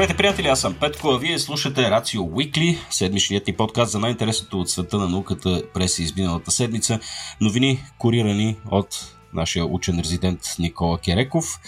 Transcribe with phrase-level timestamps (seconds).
[0.00, 4.60] Здравейте, приятели, аз съм Петко, а вие слушате Рацио Уикли, седмичният ни подкаст за най-интересното
[4.60, 7.00] от света на науката през изминалата седмица.
[7.40, 11.60] Новини, курирани от нашия учен резидент Никола Кереков.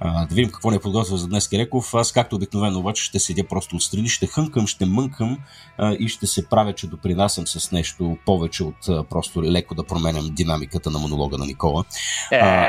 [0.00, 1.94] А, да видим какво не е подготвил за днес Кереков.
[1.94, 5.38] Аз, както обикновено, обаче ще седя просто отстрани, ще хънкам, ще мънкам
[5.78, 9.84] а, и ще се правя, че допринасям с нещо повече от а, просто леко да
[9.84, 11.84] променям динамиката на монолога на Никола.
[12.32, 12.68] Е,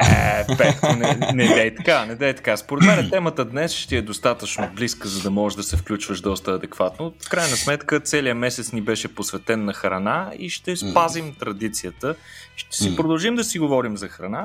[0.58, 2.58] Петко, не, не дей така, не дей така.
[2.58, 6.52] Според мен темата днес ще е достатъчно близка, за да можеш да се включваш доста
[6.52, 7.14] адекватно.
[7.26, 12.16] В крайна сметка, целият месец ни беше посветен на храна и ще спазим традицията.
[12.56, 14.39] Ще си продължим да си говорим за храна,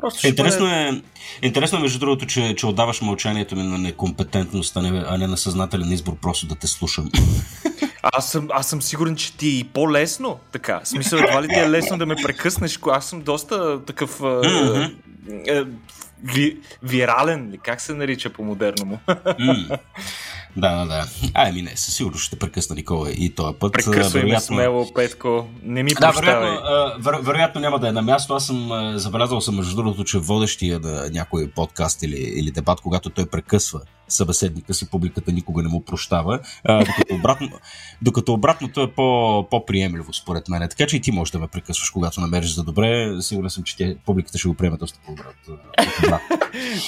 [0.00, 0.74] Просто интересно, бъде...
[0.74, 1.02] е,
[1.42, 5.26] интересно е, между другото, че, че отдаваш мълчанието ми на некомпетентност, а не, а не
[5.26, 7.10] на съзнателен избор, просто да те слушам.
[8.02, 10.80] Аз съм, аз съм сигурен, че ти е и по-лесно така.
[10.84, 14.94] В смисъл, едва ли ти е лесно да ме прекъснеш, аз съм доста такъв mm-hmm.
[15.48, 15.64] е,
[16.24, 17.58] ви, вирален?
[17.62, 18.98] Как се нарича по-модерно му?
[19.08, 19.78] Mm.
[20.56, 21.06] Да, да, да.
[21.34, 23.72] Ай, ми не, със сигурност ще прекъсна Никола и този път.
[23.72, 24.34] Прекъсвай вероятно...
[24.34, 25.48] ме смело, Петко.
[25.62, 26.60] Не ми да, вероятно,
[27.00, 28.34] веро, вероятно няма да е на място.
[28.34, 33.10] Аз съм забелязал съм, между другото, че водещия на някой подкаст или, или дебат, когато
[33.10, 33.80] той прекъсва
[34.12, 37.50] събеседника си, публиката никога не му прощава, а, докато, обратно,
[38.02, 40.68] докато обратното е по, по-приемливо, според мен.
[40.68, 43.16] Така че и ти можеш да ме прекъсваш, когато намериш за добре.
[43.20, 45.24] Сигурен съм, че тя, публиката ще го приеме доста по-добре.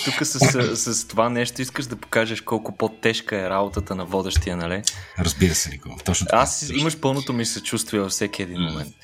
[0.05, 0.39] Тук с,
[0.77, 4.83] с, с това нещо искаш да покажеш колко по-тежка е работата на водещия, нали?
[5.19, 5.97] Разбира се, Никола.
[6.05, 6.43] Точно така.
[6.43, 8.95] Аз имаш пълното ми съчувствие във всеки един момент.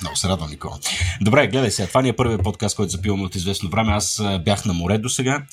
[0.00, 0.78] Много се радвам, Никола.
[1.20, 1.88] Добре, гледай сега.
[1.88, 3.92] Това ни е първият подкаст, който запиваме от известно време.
[3.92, 5.46] Аз бях на море до сега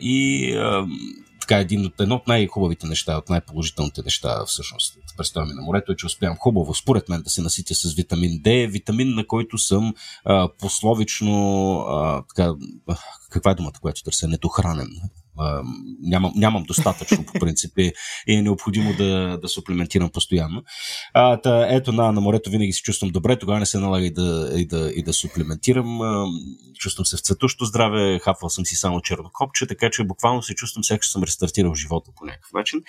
[0.00, 0.54] и
[1.40, 5.92] така един от, едно от най-хубавите неща, от най-положителните неща всъщност представя ми на морето
[5.92, 9.58] е, че успявам хубаво, според мен, да се наситя с витамин D, витамин, на който
[9.58, 9.94] съм
[10.24, 12.52] а, пословично, а, така,
[13.30, 14.88] каква е думата, която търся, недохранен
[16.02, 17.92] нямам, нямам достатъчно по принцип и
[18.28, 20.62] е необходимо да, да суплементирам постоянно.
[21.14, 24.12] А, та, ето на, на морето винаги се чувствам добре, тогава не се налага и
[24.12, 26.02] да, и да, и да суплементирам.
[26.02, 26.26] А,
[26.78, 30.54] чувствам се в цветущо здраве, хапвал съм си само черно копче, така че буквално се
[30.54, 32.80] чувствам сякаш съм рестартирал живота по някакъв начин.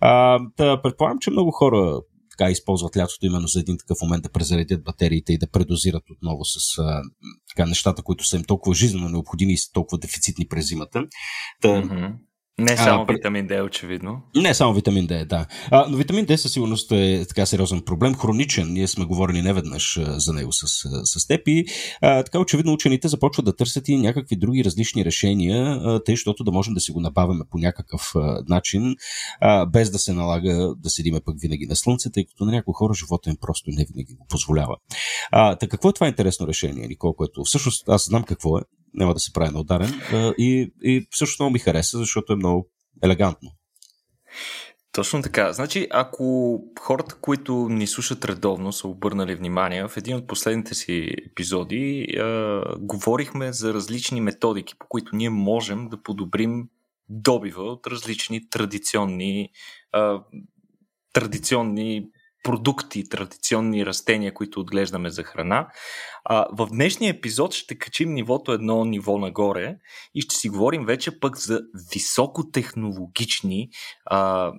[0.00, 2.00] А, та, предполагам, че много хора
[2.38, 6.44] така използват лятото именно за един такъв момент да презаредят батериите и да предозират отново
[6.44, 7.02] с а,
[7.48, 11.04] така, нещата, които са им толкова жизненно необходими и са толкова дефицитни през зимата.
[11.62, 12.14] Та, mm-hmm.
[12.58, 14.22] Не само а, витамин D, очевидно.
[14.36, 15.46] Не само витамин D, да.
[15.70, 18.72] А, но витамин D със сигурност е така сериозен проблем, хроничен.
[18.72, 20.66] Ние сме говорили неведнъж за него с,
[21.04, 21.64] с теб и
[22.02, 26.44] а, така очевидно учените започват да търсят и някакви други различни решения, а, тъй, защото
[26.44, 28.94] да можем да си го набавяме по някакъв а, начин,
[29.40, 32.74] а, без да се налага да седиме пък винаги на слънце, тъй като на някои
[32.74, 34.76] хора живота им просто не винаги го позволява.
[35.30, 38.62] А, така какво е това интересно решение, Никол, което всъщност аз знам какво е,
[38.94, 40.00] няма да се прави на ударен.
[40.38, 42.68] И, и също много ми хареса, защото е много
[43.02, 43.50] елегантно.
[44.92, 45.52] Точно така.
[45.52, 51.10] Значи, ако хората, които ни слушат редовно, са обърнали внимание, в един от последните си
[51.30, 52.22] епизоди е,
[52.78, 56.68] говорихме за различни методики, по които ние можем да подобрим
[57.08, 60.00] добива от различни традиционни, е,
[61.12, 62.06] традиционни
[62.44, 65.68] продукти, традиционни растения, които отглеждаме за храна.
[66.24, 69.76] А, в днешния епизод ще качим нивото едно ниво нагоре
[70.14, 71.60] и ще си говорим вече пък за
[71.92, 73.68] високотехнологични
[74.04, 74.52] а,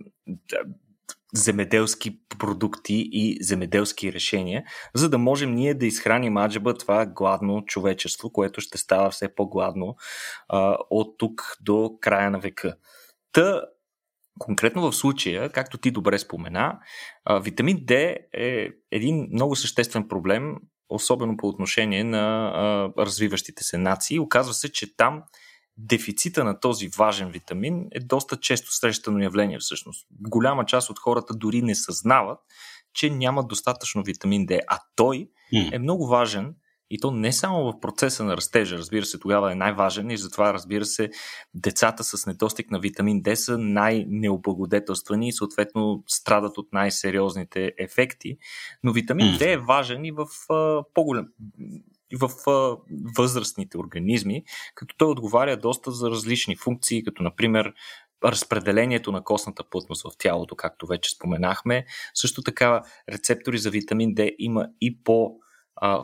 [1.33, 4.63] земеделски продукти и земеделски решения,
[4.95, 9.95] за да можем ние да изхраним аджаба това гладно човечество, което ще става все по-гладно
[10.47, 12.75] а, от тук до края на века.
[13.31, 13.61] Та
[14.39, 16.79] Конкретно в случая, както ти добре спомена,
[17.41, 20.55] витамин D е един много съществен проблем,
[20.89, 22.51] особено по отношение на
[22.97, 24.19] развиващите се нации.
[24.19, 25.23] Оказва се, че там
[25.77, 30.07] дефицита на този важен витамин е доста често срещано явление всъщност.
[30.21, 32.39] Голяма част от хората дори не съзнават,
[32.93, 35.29] че нямат достатъчно витамин D, а той
[35.71, 36.55] е много важен
[36.89, 40.53] и то не само в процеса на растежа, разбира се, тогава е най-важен и затова,
[40.53, 41.09] разбира се,
[41.53, 48.37] децата с недостиг на витамин D са най-необлагодетелствани и съответно страдат от най-сериозните ефекти.
[48.83, 50.25] Но витамин D е важен и в
[50.93, 51.27] по-голям
[52.11, 52.77] и в а,
[53.17, 54.43] възрастните организми,
[54.75, 57.73] като той отговаря доста за различни функции, като например
[58.23, 61.85] разпределението на костната плътност в тялото, както вече споменахме.
[62.13, 62.81] Също така
[63.11, 65.31] рецептори за витамин D има и по
[65.81, 66.03] а,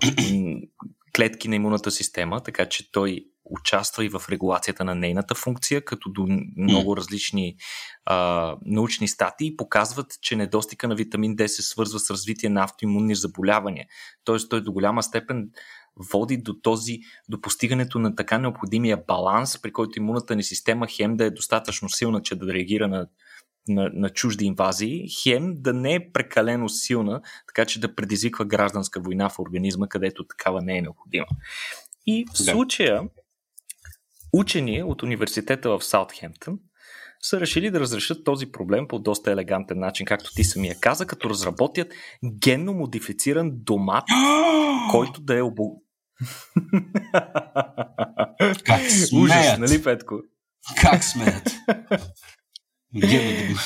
[1.15, 6.09] клетки на имунната система, така че той участва и в регулацията на нейната функция, като
[6.09, 6.27] до
[6.57, 7.55] много различни
[8.05, 13.15] а, научни статии показват, че недостига на витамин D се свързва с развитие на автоимунни
[13.15, 13.85] заболявания.
[14.23, 15.49] Тоест той до голяма степен
[16.11, 16.99] води до този,
[17.29, 21.89] до постигането на така необходимия баланс, при който имунната ни система хем да е достатъчно
[21.89, 23.07] силна, че да реагира на
[23.67, 28.99] на, на чужди инвазии, хем да не е прекалено силна, така че да предизвиква гражданска
[28.99, 31.25] война в организма, където такава не е необходима.
[32.07, 33.01] И в случая
[34.33, 36.59] учени от университета в Саутхемптън
[37.21, 41.29] са решили да разрешат този проблем по доста елегантен начин, както ти самия каза, като
[41.29, 41.87] разработят
[42.25, 44.03] генно модифициран домат,
[44.91, 45.81] който да е обо...
[48.65, 49.13] Как смеят?
[49.13, 50.15] Ужас, нали, Петко?
[50.81, 51.51] Как смеят?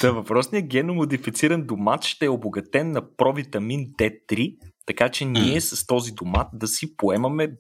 [0.02, 6.12] Та въпросният геномодифициран домат ще е обогатен на провитамин D3, така че ние с този
[6.12, 7.52] домат да си поемаме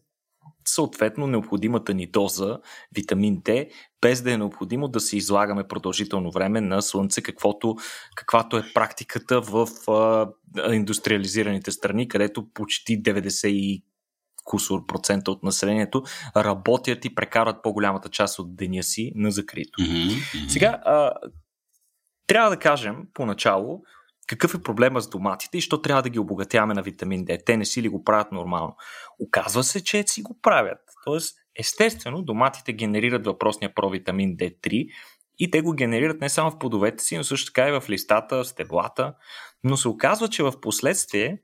[0.67, 2.57] съответно необходимата ни доза
[2.95, 3.69] витамин D,
[4.01, 7.75] без да е необходимо да се излагаме продължително време на слънце, каквото,
[8.15, 10.29] каквато е практиката в а,
[10.73, 13.83] индустриализираните страни, където почти 90
[14.43, 16.03] кусор процента от населението
[16.37, 19.81] работят и прекарат по-голямата част от деня си на закрито.
[19.81, 20.47] Mm-hmm.
[20.47, 21.11] Сега, а,
[22.29, 23.81] трябва да кажем поначало
[24.27, 27.45] какъв е проблема с доматите и що трябва да ги обогатяваме на витамин D.
[27.45, 28.75] Те не си ли го правят нормално?
[29.19, 30.79] Оказва се, че си го правят.
[31.05, 34.87] Тоест, естествено, доматите генерират въпросния провитамин D3
[35.39, 38.45] и те го генерират не само в плодовете си, но също така и в листата,
[38.45, 39.13] стеблата.
[39.63, 41.37] Но се оказва, че в последствие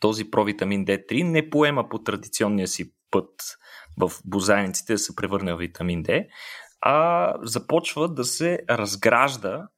[0.00, 3.30] този провитамин D3 не поема по традиционния си път
[4.00, 6.26] в бозайниците да се превърне в витамин D,
[6.80, 9.68] а започва да се разгражда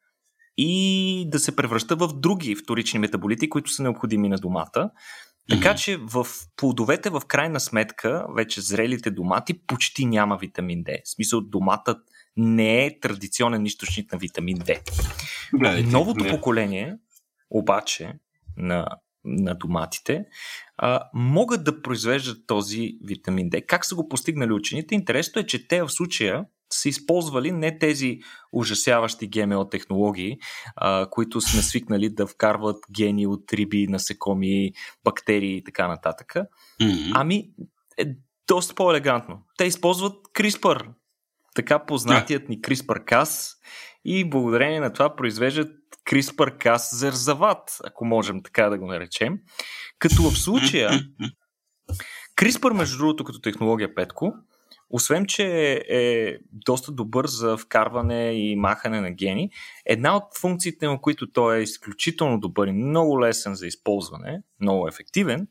[0.56, 4.91] и да се превръща в други вторични метаболити, които са необходими на домата.
[5.50, 6.26] Така че в
[6.56, 11.00] плодовете в крайна сметка, вече зрелите домати, почти няма витамин D.
[11.05, 11.99] В смисъл, доматът
[12.37, 14.79] не е традиционен източник на витамин D.
[15.55, 16.31] Гледайте, Новото не.
[16.31, 16.97] поколение,
[17.50, 18.12] обаче,
[18.56, 18.87] на,
[19.25, 20.25] на доматите,
[20.76, 23.67] а, могат да произвеждат този витамин D.
[23.67, 24.94] Как са го постигнали учените?
[24.94, 28.19] Интересно е, че те в случая са използвали не тези
[28.52, 30.38] ужасяващи ГМО технологии,
[30.76, 34.72] а, които сме свикнали да вкарват гени от риби, насекоми,
[35.05, 36.34] бактерии и така нататък.
[36.81, 37.12] Mm-hmm.
[37.14, 37.50] Ами,
[37.99, 38.05] е
[38.49, 39.43] доста по-елегантно.
[39.58, 40.88] Те използват CRISPR,
[41.55, 43.56] така познатият ни CRISPR-Cas
[44.05, 45.73] и благодарение на това произвеждат
[46.11, 49.38] CRISPR-Cas зерзават, ако можем така да го наречем.
[49.99, 50.90] Като в случая
[52.37, 54.32] CRISPR, между другото, като технология Петко,
[54.90, 59.50] освен, че е доста добър за вкарване и махане на гени,
[59.87, 64.88] една от функциите на които той е изключително добър и много лесен за използване, много
[64.88, 65.48] ефективен,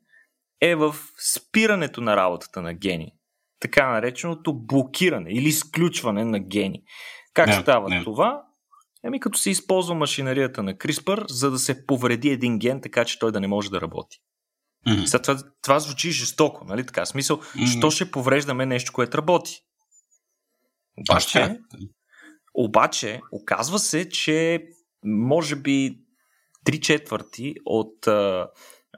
[0.61, 0.95] е в
[1.33, 3.11] спирането на работата на гени.
[3.59, 6.83] Така нареченото блокиране или изключване на гени.
[7.33, 8.03] Как не, става не.
[8.03, 8.43] това?
[9.03, 13.19] Еми като се използва машинарията на CRISPR, за да се повреди един ген, така че
[13.19, 14.21] той да не може да работи.
[14.87, 15.05] Mm-hmm.
[15.05, 17.05] Сега, това, това звучи жестоко, нали така?
[17.05, 17.77] Смисъл, mm-hmm.
[17.77, 19.61] що ще повреждаме нещо, което работи?
[20.97, 21.59] Обаче,
[22.53, 24.63] обаче, оказва се, че
[25.03, 25.97] може би
[26.63, 28.47] три четвърти от а,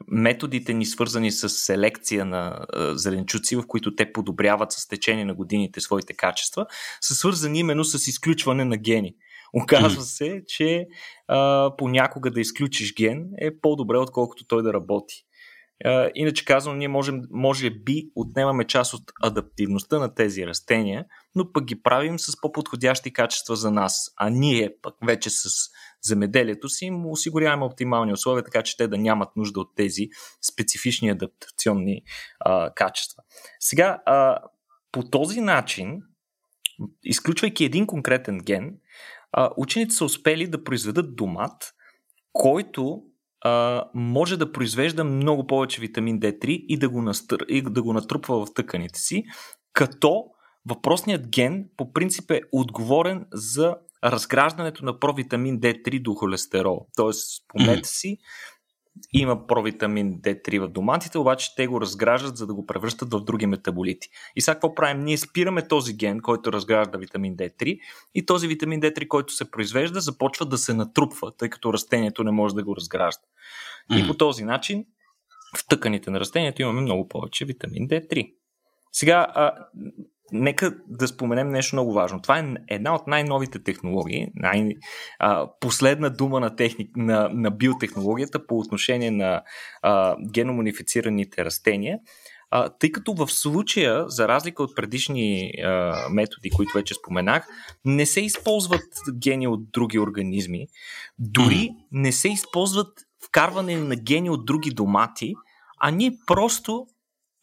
[0.07, 5.35] методите ни свързани с селекция на а, зеленчуци, в които те подобряват с течение на
[5.35, 6.65] годините своите качества,
[7.01, 9.15] са свързани именно с изключване на гени.
[9.53, 10.87] Оказва се, че
[11.27, 15.25] а, понякога да изключиш ген е по-добре, отколкото той да работи.
[16.15, 21.65] Иначе казвам, ние можем, може би отнемаме част от адаптивността на тези растения, но пък
[21.65, 24.13] ги правим с по-подходящи качества за нас.
[24.17, 25.50] А ние пък вече с
[26.01, 30.09] земеделието си им осигуряваме оптимални условия, така че те да нямат нужда от тези
[30.51, 32.01] специфични адаптационни
[32.39, 33.23] а, качества.
[33.59, 34.39] Сега, а,
[34.91, 36.01] по този начин,
[37.03, 38.77] изключвайки един конкретен ген,
[39.31, 41.73] а, учените са успели да произведат домат,
[42.33, 43.03] който
[43.41, 47.45] а, може да произвежда много повече витамин D3 и да, го настър...
[47.48, 49.24] и да го натрупва в тъканите си,
[49.74, 50.24] като
[50.69, 56.88] въпросният ген по принцип е отговорен за разграждането на провитамин D3 до холестерол.
[56.95, 58.17] Тоест, спомнете си,
[59.13, 63.45] има провитамин D3 в доматите, обаче те го разграждат, за да го превръщат в други
[63.45, 64.10] метаболити.
[64.36, 65.03] И сега какво правим?
[65.03, 67.79] Ние спираме този ген, който разгражда витамин D3
[68.15, 72.31] и този витамин D3, който се произвежда, започва да се натрупва, тъй като растението не
[72.31, 73.24] може да го разгражда.
[73.98, 74.86] И по този начин
[75.57, 78.33] в тъканите на растението имаме много повече витамин D3.
[78.91, 79.51] Сега, а,
[80.31, 82.21] нека да споменем нещо много важно.
[82.21, 84.75] Това е една от най-новите технологии, най-
[85.19, 89.41] а, последна дума на, техник, на, на биотехнологията по отношение на
[89.81, 91.97] а, геномодифицираните растения.
[92.51, 97.47] А, тъй като в случая, за разлика от предишни а, методи, които вече споменах,
[97.85, 98.88] не се използват
[99.19, 100.67] гени от други организми,
[101.19, 102.88] дори не се използват
[103.25, 105.33] вкарване на гени от други домати,
[105.79, 106.88] а ние просто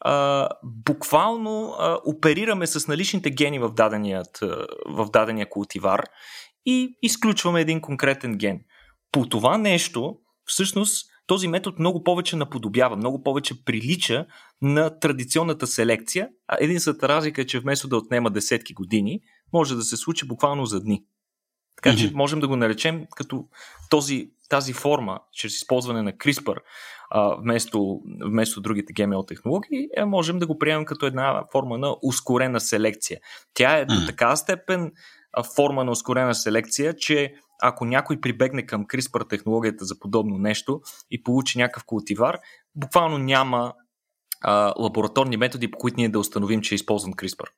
[0.01, 4.39] а, буквално а, оперираме с наличните гени в, даденият,
[4.87, 6.05] в дадения култивар
[6.67, 8.61] и изключваме един конкретен ген.
[9.13, 14.27] По това нещо, всъщност, този метод много повече наподобява, много повече прилича
[14.63, 19.21] на традиционната селекция, а единствената разлика е, че вместо да отнема десетки години,
[19.53, 21.05] може да се случи буквално за дни.
[21.83, 23.45] Така че можем да го наречем като
[23.91, 26.57] този, тази форма, чрез използване на CRISPR
[27.11, 31.97] а, вместо, вместо другите GMO технологии, е, можем да го приемем като една форма на
[32.03, 33.21] ускорена селекция.
[33.55, 34.93] Тя е до така степен
[35.33, 40.81] а, форма на ускорена селекция, че ако някой прибегне към CRISPR технологията за подобно нещо
[41.11, 42.39] и получи някакъв култивар,
[42.75, 43.73] буквално няма
[44.43, 47.49] а, лабораторни методи, по които ние да установим, че е използван CRISPR.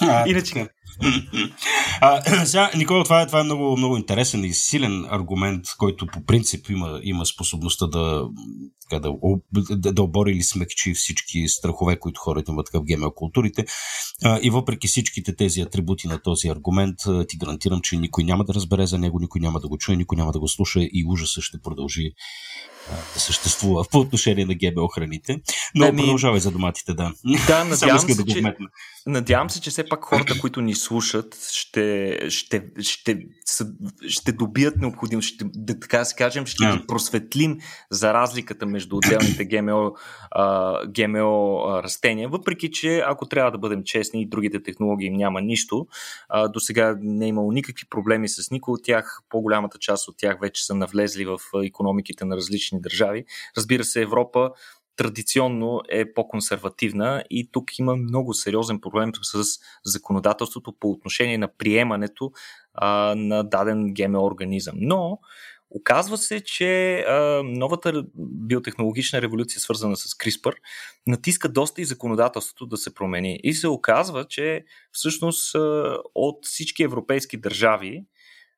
[0.00, 0.68] А, Иначе.
[2.00, 6.24] А, сега, Никола, това е, това е много, много интересен и силен аргумент, който по
[6.24, 8.28] принцип има, има способността да,
[8.92, 9.12] да,
[9.52, 13.64] да, да обори или смекчи всички страхове, които хората имат в ГМО културите.
[14.24, 16.96] А, и въпреки всичките тези атрибути на този аргумент,
[17.28, 20.16] ти гарантирам, че никой няма да разбере за него, никой няма да го чуе, никой
[20.16, 22.12] няма да го слуша и ужаса ще продължи
[23.14, 25.40] да съществува по отношение на ГБО храните.
[25.74, 27.12] Но ами, продължавай за доматите, да.
[27.46, 28.42] Да, надявам се, че,
[29.06, 33.26] надявам се, че все пак хората, които ни слушат, ще, ще, ще,
[34.08, 36.80] ще, добият необходимо, ще, да така се кажем, ще yeah.
[36.80, 37.58] ги просветлим
[37.90, 39.94] за разликата между отделните ГМО,
[40.30, 45.40] а, ГМО а, растения, въпреки че, ако трябва да бъдем честни, и другите технологии няма
[45.40, 45.86] нищо.
[46.28, 49.20] А, до сега не е имало никакви проблеми с никой от тях.
[49.28, 53.24] По-голямата част от тях вече са навлезли в економиките на различни държави.
[53.56, 54.50] Разбира се, Европа
[55.00, 59.44] традиционно е по-консервативна и тук има много сериозен проблем с
[59.84, 62.32] законодателството по отношение на приемането
[62.74, 64.74] а, на даден ГМО организъм.
[64.78, 65.18] Но
[65.72, 70.54] Оказва се, че а, новата биотехнологична революция, свързана с CRISPR,
[71.06, 73.40] натиска доста и законодателството да се промени.
[73.42, 78.04] И се оказва, че всъщност а, от всички европейски държави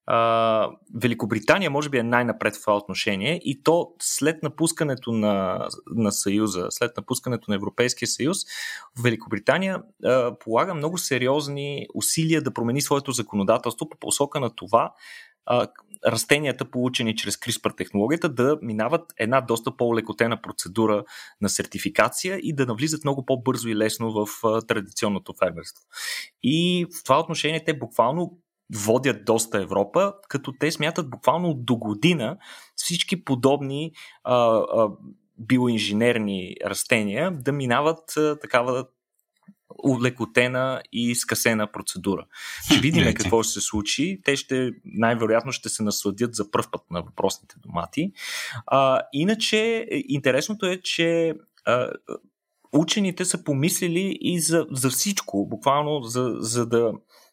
[0.07, 6.13] а, Великобритания може би е най-напред в това отношение и то след напускането на, на
[6.13, 8.39] Съюза, след напускането на Европейския съюз,
[9.03, 14.93] Великобритания а, полага много сериозни усилия да промени своето законодателство по посока на това
[15.47, 15.67] а,
[16.07, 21.05] растенията, получени чрез CRISPR технологията, да минават една доста по-лекотена процедура
[21.41, 25.85] на сертификация и да навлизат много по-бързо и лесно в а, традиционното фермерство.
[26.43, 28.39] И в това отношение те буквално
[28.75, 32.37] водят доста Европа, като те смятат буквално до година
[32.77, 33.93] всички подобни
[34.25, 34.89] а, а,
[35.39, 38.87] биоинженерни растения да минават а, такава
[39.85, 42.27] улекотена и скъсена процедура.
[42.65, 44.21] Ще видим какво ще се случи.
[44.25, 48.13] Те ще най-вероятно ще се насладят за първ път на въпросните домати.
[48.67, 51.35] А, иначе, интересното е, че
[51.67, 51.89] а,
[52.73, 56.93] учените са помислили и за, за всичко, буквално за, за да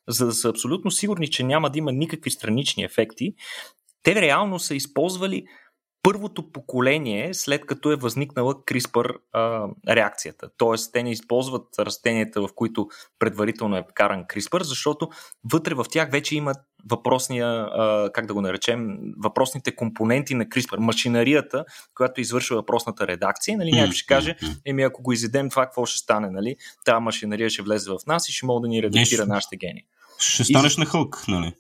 [0.10, 3.34] за да са абсолютно сигурни, че няма да има никакви странични ефекти,
[4.04, 5.44] те реално са използвали
[6.04, 10.50] първото поколение, след като е възникнала CRISPR а, реакцията.
[10.58, 12.88] Тоест, те не използват растенията, в които
[13.20, 15.10] предварително е вкаран CRISPR, защото
[15.52, 16.58] вътре в тях вече имат
[16.90, 23.58] въпросния, а, как да го наречем, въпросните компоненти на CRISPR, машинарията, която извършва въпросната редакция.
[23.58, 24.36] Нали, някой ще каже,
[24.66, 26.30] еми ако го изедем това, какво ще стане?
[26.30, 26.56] Нали?
[26.86, 29.86] Та машинария ще влезе в нас и ще може да ни редактира нашите гени.
[30.20, 30.80] Ще станеш и...
[30.80, 31.54] на хълк, нали?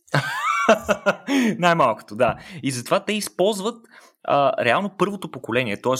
[1.57, 2.35] Най-малкото, да.
[2.63, 3.85] И затова те използват
[4.23, 5.95] а, реално първото поколение, т.е.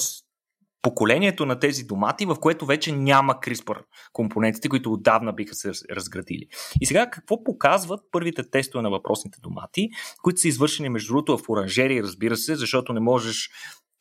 [0.82, 3.78] поколението на тези домати, в което вече няма CRISPR
[4.14, 6.48] компонентите, които отдавна биха се разградили.
[6.82, 9.90] И сега какво показват първите тестове на въпросните домати,
[10.22, 13.50] които са извършени между другото в оранжери, разбира се, защото не можеш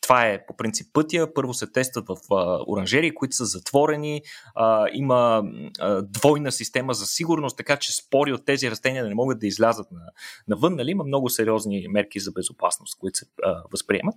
[0.08, 1.34] това е по принцип пътя.
[1.34, 4.22] Първо се тестват в а, оранжери, които са затворени.
[4.54, 5.42] А, има
[5.78, 9.46] а, двойна система за сигурност, така че спори от тези растения да не могат да
[9.46, 10.00] излязат на,
[10.48, 10.74] навън.
[10.74, 10.90] Нали?
[10.90, 14.14] Има много сериозни мерки за безопасност, които се а, възприемат.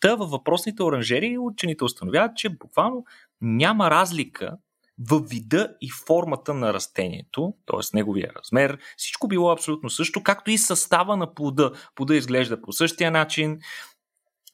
[0.00, 3.04] Та във въпросните оранжери учените установяват, че буквално
[3.40, 4.56] няма разлика
[4.98, 7.96] в вида и формата на растението, т.е.
[7.96, 11.72] неговия размер, всичко било абсолютно също, както и състава на плода.
[11.94, 13.58] Плода изглежда по същия начин,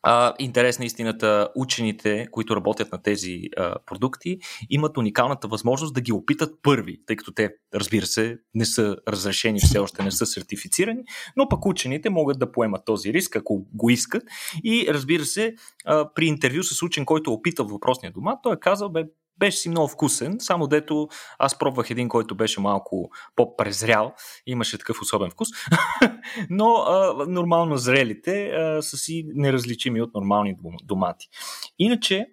[0.03, 4.39] а, интересна истината, учените, които работят на тези а, продукти,
[4.71, 9.61] имат уникалната възможност да ги опитат първи, тъй като те, разбира се, не са разрешени,
[9.61, 11.03] все още не са сертифицирани,
[11.37, 14.23] но пък учените могат да поемат този риск, ако го искат.
[14.65, 15.55] И разбира се,
[15.85, 19.05] а, при интервю с учен, който е опитал въпросния дома, той е казал, бе,
[19.41, 24.13] беше си много вкусен, само дето аз пробвах един, който беше малко по-презрял,
[24.47, 25.49] имаше такъв особен вкус,
[26.51, 31.29] но а, нормално зрелите а, са си неразличими от нормални домати.
[31.79, 32.27] Иначе,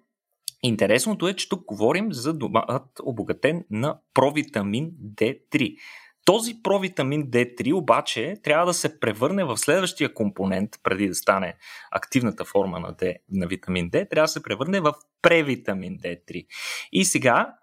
[0.62, 5.76] Интересното е, че тук говорим за домат обогатен на провитамин D3.
[6.28, 11.54] Този провитамин D3 обаче трябва да се превърне в следващия компонент, преди да стане
[11.90, 14.92] активната форма на, D, на витамин D, трябва да се превърне в
[15.22, 16.46] превитамин D3.
[16.92, 17.54] И сега,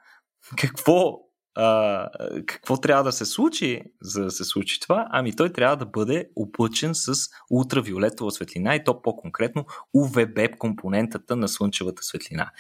[0.61, 1.19] какво
[1.55, 2.09] а,
[2.45, 5.07] какво трябва да се случи, за да се случи това?
[5.09, 7.13] Ами той трябва да бъде облъчен с
[7.49, 12.51] ултравиолетова светлина и то по-конкретно UVB компонентата на слънчевата светлина.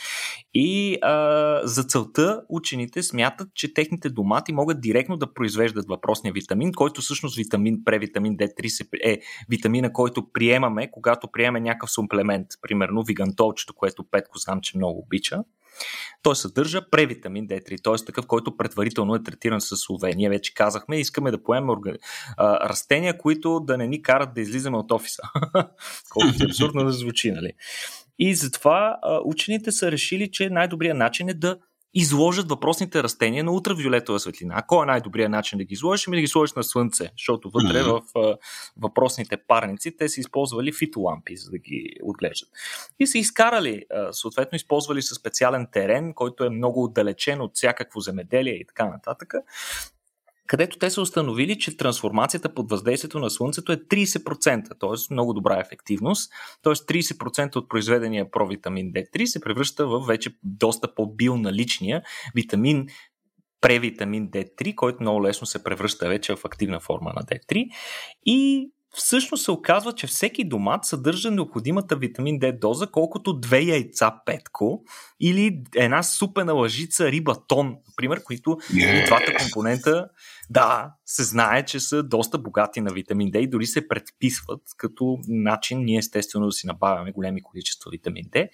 [0.53, 6.71] И а, за целта учените смятат, че техните домати могат директно да произвеждат въпросния витамин,
[6.73, 13.73] който всъщност витамин, превитамин D3 е витамина, който приемаме, когато приемаме някакъв суплемент, примерно вигантолчето,
[13.73, 15.43] което Петко знам, че много обича.
[16.23, 18.05] Той съдържа превитамин D3, т.е.
[18.05, 20.15] такъв, който предварително е третиран с УВ.
[20.15, 21.93] Ние вече казахме, искаме да поемем орга...
[22.37, 25.21] а, растения, които да не ни карат да излизаме от офиса.
[26.09, 27.51] Колкото е абсурдно да звучи, нали?
[28.19, 31.57] И затова учените са решили, че най-добрият начин е да
[31.95, 34.63] изложат въпросните растения на ултравиолетова светлина.
[34.67, 36.07] Кой е най-добрият начин да ги изложиш?
[36.07, 38.01] Ами да ги сложиш на слънце, защото вътре mm-hmm.
[38.15, 38.37] в а,
[38.77, 42.49] въпросните парници те са използвали фитолампи, за да ги отглеждат.
[42.99, 47.99] И са изкарали, а, съответно използвали със специален терен, който е много отдалечен от всякакво
[47.99, 49.33] земеделие и така нататък
[50.47, 55.13] където те са установили, че трансформацията под въздействието на Слънцето е 30%, т.е.
[55.13, 56.31] много добра ефективност,
[56.63, 56.73] т.е.
[56.73, 62.01] 30% от произведения провитамин D3 се превръща в вече доста по-билналичния
[62.35, 62.87] витамин
[63.61, 67.69] превитамин D3, който много лесно се превръща вече в активна форма на D3
[68.25, 74.13] и всъщност се оказва, че всеки домат съдържа необходимата витамин D доза, колкото две яйца
[74.25, 74.83] петко
[75.19, 79.03] или една супена лъжица риба тон, например, които yeah.
[79.03, 80.07] и двата компонента
[80.49, 85.17] да, се знае, че са доста богати на витамин D и дори се предписват като
[85.27, 88.49] начин ние естествено да си набавяме големи количества витамин D.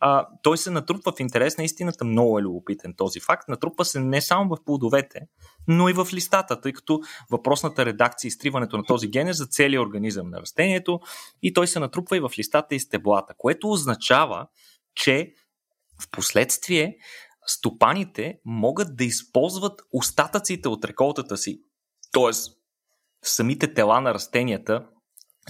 [0.00, 3.48] А, той се натрупва в интерес на истината, много е любопитен този факт.
[3.48, 5.20] Натрупва се не само в плодовете,
[5.68, 9.46] но и в листата, тъй като въпросната редакция и изтриването на този ген е за
[9.46, 11.00] целия организъм на растението
[11.42, 14.46] и той се натрупва и в листата и стеблата, което означава,
[14.94, 15.32] че
[16.02, 16.96] в последствие
[17.46, 21.60] стопаните могат да използват остатъците от реколтата си,
[22.12, 22.32] т.е.
[23.24, 24.86] самите тела на растенията,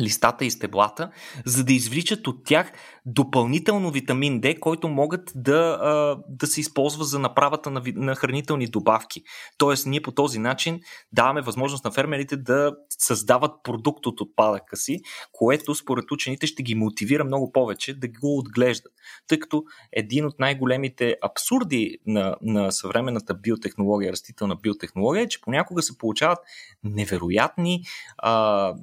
[0.00, 1.10] листата и стеблата,
[1.44, 2.72] за да извличат от тях
[3.06, 9.22] допълнително витамин D, който могат да, да се използва за направата на, на хранителни добавки.
[9.58, 10.80] Тоест, ние по този начин
[11.12, 15.00] даваме възможност на фермерите да създават продукт от отпадъка си,
[15.32, 18.92] което според учените ще ги мотивира много повече да го отглеждат.
[19.28, 25.82] Тъй като един от най-големите абсурди на, на съвременната биотехнология, растителна биотехнология е, че понякога
[25.82, 26.38] се получават
[26.84, 27.82] невероятни,
[28.18, 28.74] а,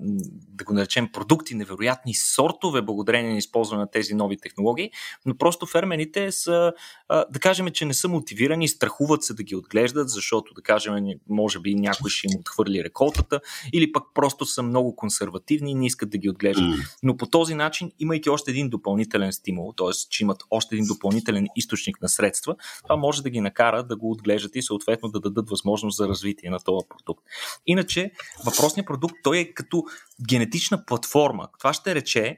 [0.47, 4.91] да го наречем, продукти, невероятни сортове, благодарение на използване на тези нови технологии,
[5.25, 6.73] но просто фермерите са,
[7.09, 10.95] да кажем, че не са мотивирани, страхуват се да ги отглеждат, защото, да кажем,
[11.29, 13.39] може би някой ще им отхвърли реколтата,
[13.73, 16.79] или пък просто са много консервативни и не искат да ги отглеждат.
[17.03, 19.91] Но по този начин, имайки още един допълнителен стимул, т.е.
[20.09, 24.11] че имат още един допълнителен източник на средства, това може да ги накара да го
[24.11, 27.23] отглеждат и съответно да дадат възможност за развитие на този продукт.
[27.67, 28.11] Иначе,
[28.45, 29.83] въпросният продукт той е като
[30.29, 31.47] генетична платформа.
[31.59, 32.37] Това ще рече,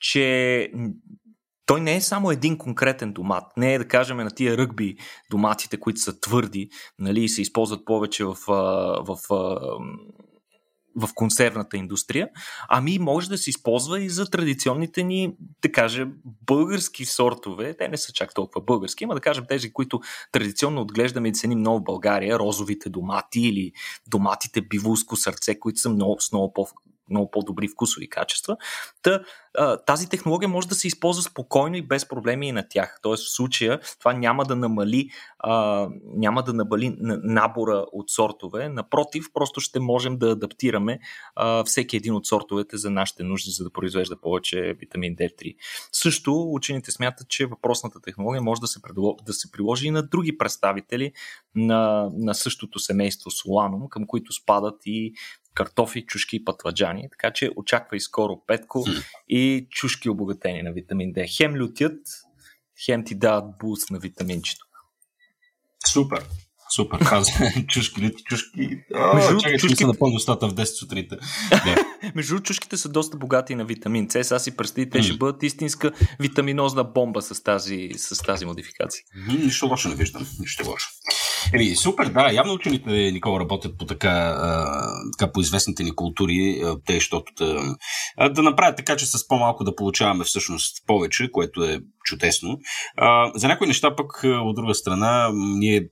[0.00, 0.70] че
[1.66, 3.44] той не е само един конкретен домат.
[3.56, 4.96] Не е да кажем на тия ръгби
[5.30, 9.48] доматите, които са твърди нали, и се използват повече в, в, в
[10.98, 12.28] в консервната индустрия,
[12.68, 16.12] ами може да се използва и за традиционните ни, да кажем,
[16.46, 17.76] български сортове.
[17.76, 20.00] Те не са чак толкова български, ама да кажем тези, които
[20.32, 23.72] традиционно отглеждаме и ценим много в България, розовите домати или
[24.06, 26.66] доматите бивулско сърце, които са много, с много по
[27.10, 28.56] много по-добри вкусови качества.
[29.02, 29.20] Та,
[29.86, 32.98] тази технология може да се използва спокойно и без проблеми и на тях.
[33.02, 35.10] Тоест в случая това няма да намали,
[36.16, 38.68] няма да намали набора от сортове.
[38.68, 40.98] Напротив, просто ще можем да адаптираме
[41.66, 45.56] всеки един от сортовете за нашите нужди, за да произвежда повече витамин D3.
[45.92, 49.16] Също учените смятат, че въпросната технология може да се, предло...
[49.26, 51.12] да се приложи и на други представители
[51.54, 55.12] на, на същото семейство Solanum, към които спадат и
[55.56, 57.08] картофи, чушки и пътладжани.
[57.10, 58.84] Така че очаква и скоро петко
[59.28, 61.36] и чушки обогатени на витамин D.
[61.36, 62.00] Хем лютят,
[62.84, 64.66] хем ти дават буст на витаминчето.
[65.86, 66.24] Супер.
[66.76, 67.32] Супер, каза.
[67.68, 68.68] чушки, лити, чушки.
[69.14, 69.76] Между чакай, чушки...
[69.76, 71.18] са напълно устата в 10 сутринта.
[72.14, 74.24] Между чушките са доста богати на витамин С.
[74.24, 79.02] Сега си представи, те ще бъдат истинска витаминозна бомба с тази, с тази модификация.
[79.28, 80.26] Нищо лошо не виждам.
[80.40, 80.88] Нищо лошо.
[81.52, 82.32] Еми, супер, да.
[82.32, 84.66] Явно учените, Никола, работят по така, а,
[85.18, 89.64] така по известните ни култури, а, те, защото да, да направят така, че с по-малко
[89.64, 92.58] да получаваме всъщност повече, което е чудесно.
[92.96, 95.88] А, за някои неща пък, от друга страна, ние,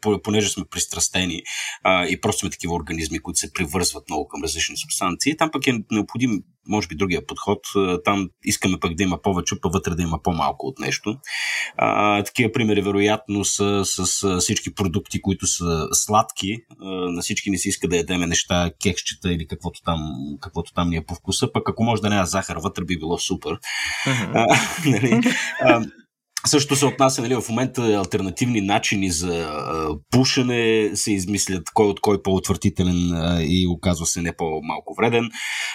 [0.22, 1.42] понеже сме пристрастени
[1.82, 5.66] а, и просто сме такива организми, които се привързват много към различни субстанции, там пък
[5.66, 7.58] е необходим, може би, другия подход.
[8.04, 11.16] Там искаме пък да има повече, па вътре да има по-малко от нещо.
[11.76, 16.56] А, такива примери, вероятно, са с, с всички продукти, които са сладки.
[16.80, 20.00] А, на всички не се иска да ядеме неща, кексчета или каквото там,
[20.40, 21.52] каквото там ни е по вкуса.
[21.52, 23.58] Пък ако може да няма захар вътре, би било супер.
[24.06, 24.30] Uh-huh.
[24.34, 24.46] А,
[24.90, 25.20] нали?
[25.60, 25.84] а,
[26.46, 32.00] също се отнася, нали, в момента альтернативни начини за а, пушене се измислят, кой от
[32.00, 35.30] кой по-отвратителен а, и оказва се не по-малко вреден.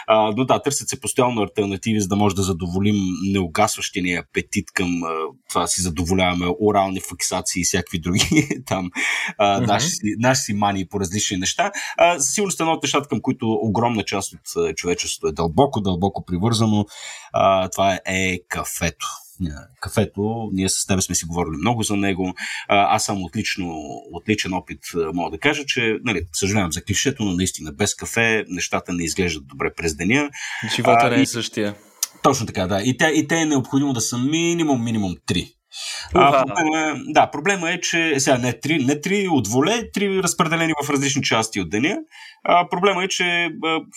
[0.07, 2.95] А, но да, търсят се постоянно альтернативи, за да може да задоволим
[3.31, 5.15] неугасващия ни апетит към а,
[5.49, 8.89] това си задоволяваме орални фиксации и всякакви други там
[9.37, 9.67] а, mm-hmm.
[9.67, 11.71] наши, наши си мани по различни неща.
[11.97, 16.25] А, сигурно сте едно от нещата, към които огромна част от човечеството е дълбоко, дълбоко
[16.25, 16.85] привързано.
[17.33, 19.07] А, това е кафето
[19.81, 20.49] кафето.
[20.53, 22.33] Ние с теб сме си говорили много за него.
[22.67, 23.73] Аз съм отлично,
[24.13, 24.79] отличен опит,
[25.13, 29.47] мога да кажа, че, нали, съжалявам за клишето, но наистина без кафе нещата не изглеждат
[29.47, 30.29] добре през деня.
[30.75, 31.75] Живота не е същия.
[32.23, 32.81] Точно така, да.
[32.81, 35.53] И те, и те е необходимо да са минимум, минимум 3.
[36.13, 40.23] А, проблема, е, да, проблема е, че сега не три, не три от воле, три
[40.23, 41.97] разпределени в различни части от деня.
[42.43, 43.49] А, проблема е, че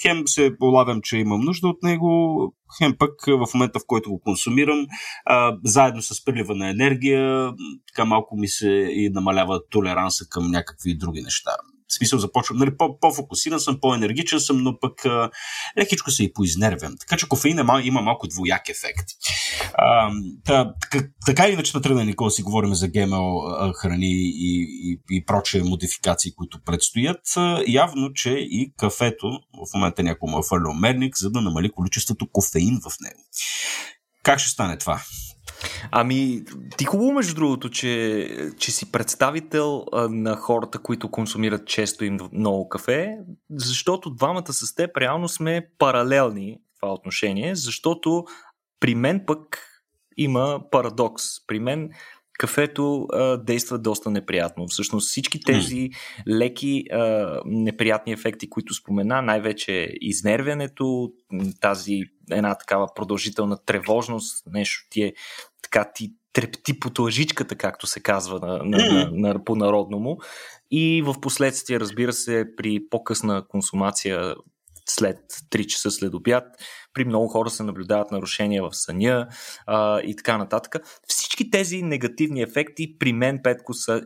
[0.03, 2.39] хем се улавям, че имам нужда от него,
[2.79, 4.87] хем пък в момента, в който го консумирам,
[5.25, 7.53] а, заедно с прилива на енергия,
[7.93, 11.51] така малко ми се и намалява толеранса към някакви други неща.
[11.93, 15.31] В смисъл започвам, нали, по-фокусиран съм, по-енергичен съм, но пък а,
[15.79, 16.95] лекичко се и поизнервям.
[17.01, 19.07] Така че кофеин е, има малко двояк ефект.
[19.75, 20.11] А,
[20.45, 20.75] та,
[21.27, 23.41] така или иначе сме тръгнали, Никола, си говорим за ГМО
[23.77, 27.21] храни и, и, и прочие модификации, които предстоят.
[27.67, 32.81] Явно, че и кафето в момента някой му е мерник, за да намали количеството кофеин
[32.81, 33.21] в него.
[34.23, 35.03] Как ще стане това?
[35.91, 36.43] Ами,
[36.77, 42.69] ти хубаво между другото, че, че си представител на хората, които консумират често им много
[42.69, 43.19] кафе,
[43.51, 48.25] защото двамата с теб реално сме паралелни в това отношение, защото
[48.81, 49.69] при мен пък
[50.17, 51.25] има парадокс.
[51.47, 51.91] При мен
[52.39, 54.67] кафето а, действа доста неприятно.
[54.69, 55.91] Всъщност всички тези
[56.29, 61.13] леки а, неприятни ефекти, които спомена, най-вече изнервянето,
[61.61, 65.13] тази една такава продължителна тревожност, нещо ти е
[65.63, 70.19] така ти трепти по лъжичката, както се казва на, на, на, на, по народному.
[70.71, 74.35] И в последствие, разбира се, при по-късна консумация
[74.87, 75.19] след
[75.51, 76.45] 3 часа след обяд,
[76.95, 79.29] при много хора се наблюдават нарушения в съня
[79.67, 80.77] а, и така нататък.
[81.09, 84.03] Всички тези негативни ефекти при мен, Петко, са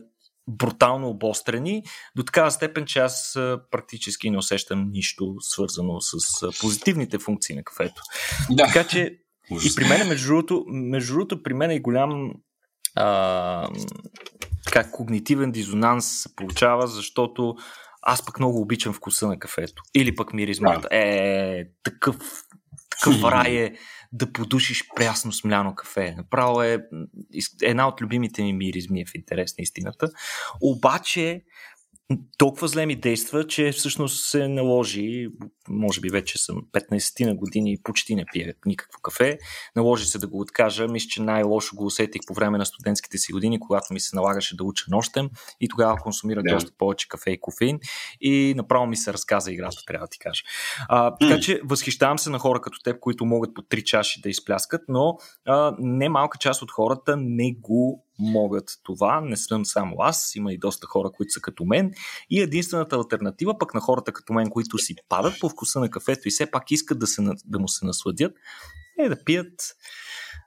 [0.47, 1.83] брутално обострени,
[2.15, 3.39] до такава степен, че аз
[3.71, 6.17] практически не усещам нищо свързано с
[6.59, 8.01] позитивните функции на кафето.
[8.49, 8.65] Да.
[8.65, 9.17] Така че
[9.51, 12.31] и при мен, между другото, между другото, при мен е голям
[12.95, 13.69] а,
[14.65, 17.55] така, когнитивен дизонанс се получава, защото
[18.01, 19.83] аз пък много обичам вкуса на кафето.
[19.95, 20.87] Или пък миризмата.
[20.91, 22.15] Е, такъв,
[23.31, 23.73] рай е
[24.11, 26.13] да подушиш прясно смляно кафе.
[26.17, 26.79] Направо е
[27.61, 30.09] една от любимите ми миризми е в интерес на истината.
[30.61, 31.41] Обаче,
[32.37, 35.27] толкова зле ми действа, че всъщност се наложи,
[35.69, 39.37] може би вече съм 15 на години и почти не пия никакво кафе,
[39.75, 40.87] наложи се да го откажа.
[40.87, 44.57] Мисля, че най-лошо го усетих по време на студентските си години, когато ми се налагаше
[44.57, 45.29] да уча нощем
[45.61, 46.53] и тогава консумирах yeah.
[46.53, 47.79] доста повече кафе и кофеин
[48.21, 50.43] и направо ми се разказа играта, трябва да ти кажа.
[50.89, 54.29] А, така че възхищавам се на хора като теб, които могат по 3 чаши да
[54.29, 59.21] изпляскат, но а, не малка част от хората не го могат това.
[59.21, 61.91] Не съм само аз, има и доста хора, които са като мен.
[62.29, 66.27] И единствената альтернатива пък на хората като мен, които си падат по вкуса на кафето
[66.27, 68.33] и все пак искат да, се, да му се насладят,
[68.99, 69.75] е да пият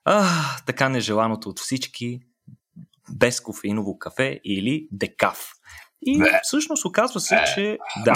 [0.05, 0.27] а,
[0.67, 2.21] така нежеланото от всички
[3.11, 5.53] без кофеиново кафе или декаф.
[6.07, 8.15] И всъщност оказва се, че да.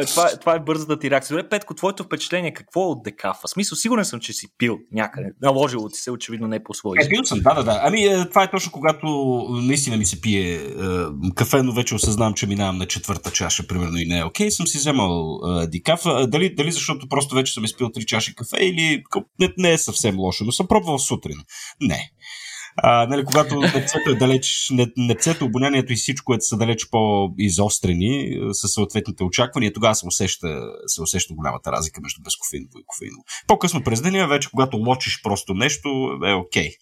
[0.06, 1.36] това, това е бързата ти реакция.
[1.36, 3.48] Добре, Петко, твоето впечатление какво е от декафа?
[3.48, 5.28] Смисъл, сигурен съм, че си пил някъде.
[5.42, 7.06] Наложило ти се, очевидно не по своя.
[7.06, 7.80] Е, пил съм, да, да, да.
[7.82, 9.06] Ами, е, това е точно когато
[9.50, 10.68] наистина ми се пие е,
[11.34, 14.50] кафе, но вече осъзнавам, че минавам на четвърта чаша, примерно, и не е окей.
[14.50, 16.26] Съм си вземал е, дикафа.
[16.26, 19.04] Дали, дали защото просто вече съм изпил три чаши кафе или
[19.38, 21.38] не, не е съвсем лошо, но съм пробвал сутрин.
[21.80, 22.10] Не.
[22.76, 28.68] А, нали, когато непцето е далеч, непцето, обонянието и всичко, което са далеч по-изострени с
[28.68, 33.24] съответните очаквания, тогава се усеща, се усеща голямата разлика между безкофеиново и кофеиново.
[33.46, 35.88] По-късно през деня, вече когато лочиш просто нещо,
[36.26, 36.68] е окей.
[36.68, 36.74] Okay.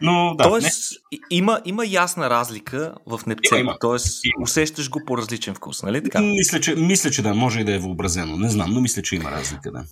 [0.00, 1.18] Но, да, Тоест, не...
[1.30, 3.56] има, има ясна разлика в непцето.
[3.56, 4.42] Има, Тоест, има.
[4.42, 6.20] усещаш го по различен вкус, нали така?
[6.20, 8.36] Мисля че, мисля, че да, може и да е въобразено.
[8.36, 9.84] Не знам, но мисля, че има разлика, да.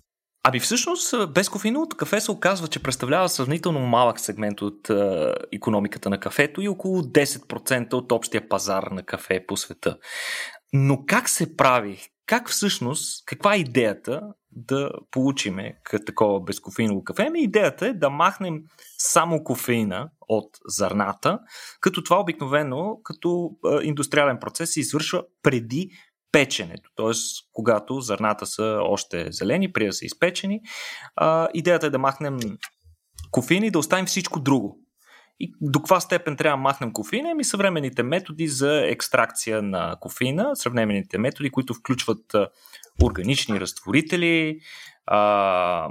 [0.43, 6.19] Ами всъщност безкофеиновото кафе се оказва, че представлява сравнително малък сегмент от е, економиката на
[6.19, 9.97] кафето и около 10% от общия пазар на кафе по света.
[10.73, 11.99] Но как се прави?
[12.25, 15.73] Как всъщност, каква е идеята да получиме
[16.05, 17.25] такова безкофеиново кафе?
[17.27, 18.59] Ами идеята е да махнем
[18.97, 21.39] само кофеина от зърната,
[21.79, 23.49] като това обикновено като
[23.83, 25.89] индустриален процес се извършва преди
[26.31, 27.11] печенето, т.е.
[27.53, 30.61] когато зърната са още зелени, преди да са изпечени.
[31.15, 32.39] А, идеята е да махнем
[33.31, 34.79] кофеин и да оставим всичко друго.
[35.39, 37.29] И до каква степен трябва да махнем кофеина?
[37.31, 42.35] Ами съвременните методи за екстракция на кофеина, съвременните методи, които включват
[43.03, 44.59] органични разтворители,
[45.05, 45.87] а,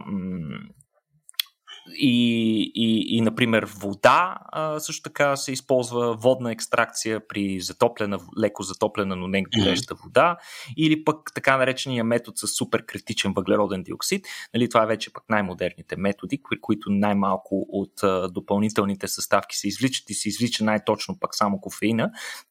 [1.94, 8.62] и, и, и например, вода а, също така се използва водна екстракция при затоплена, леко
[8.62, 10.36] затоплена, но не гореща вода,
[10.76, 14.26] или пък така наречения метод с супер критичен въглероден диоксид.
[14.54, 19.68] Нали, това е вече пък най-модерните методи, при които най-малко от а, допълнителните съставки се
[19.68, 22.10] извличат и се извлича най-точно пък само кофеина.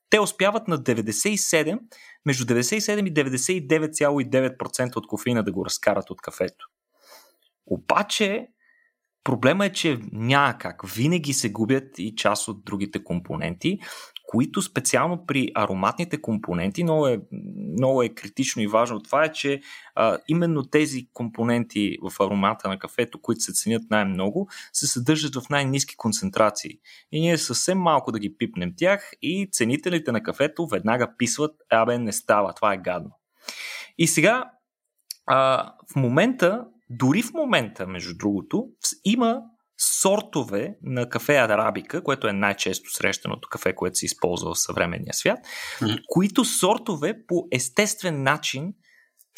[0.10, 1.80] Те успяват на 97,
[2.26, 6.68] между 97 и 99,9% от кофеина да го разкарат от кафето.
[7.66, 8.48] Обаче,
[9.24, 10.82] Проблема е, че няма как.
[10.96, 13.80] Винаги се губят и част от другите компоненти,
[14.30, 17.20] които специално при ароматните компоненти, много е,
[17.78, 19.62] много е критично и важно това е, че
[19.96, 25.50] а, именно тези компоненти в аромата на кафето, които се ценят най-много, се съдържат в
[25.50, 26.72] най-низки концентрации.
[27.12, 31.98] И ние съвсем малко да ги пипнем тях и ценителите на кафето веднага писват, абе
[31.98, 33.12] не става, това е гадно.
[33.98, 34.52] И сега
[35.26, 38.68] а, в момента дори в момента, между другото,
[39.06, 39.42] има
[39.80, 45.40] сортове на кафе арабика, което е най-често срещаното кафе, което се използва в съвременния свят,
[45.40, 46.02] mm-hmm.
[46.08, 48.74] които сортове по естествен начин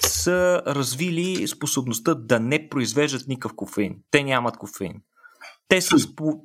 [0.02, 3.96] са развили способността да не произвеждат никакъв кофеин.
[4.12, 4.94] Те нямат кофеин.
[5.68, 5.96] Те са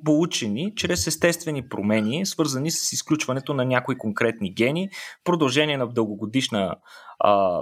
[0.05, 4.89] получени чрез естествени промени, свързани с изключването на някои конкретни гени,
[5.23, 6.75] продължение на дългогодишна
[7.19, 7.61] а,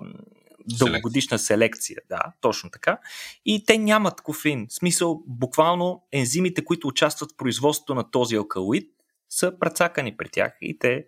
[0.68, 2.98] дългогодишна селекция, да, точно така.
[3.46, 4.68] И те нямат кофеин.
[4.70, 8.92] В смисъл, буквално ензимите, които участват в производството на този алкалоид,
[9.30, 11.06] са прецакани при тях и те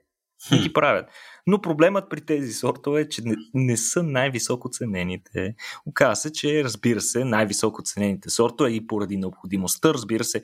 [0.52, 1.10] не ги правят.
[1.48, 5.56] Но проблемът при тези сортове е, че не, не са най-високо ценените.
[5.86, 10.42] Оказва се, че разбира се, най-високо ценените сортове и поради необходимостта, разбира се,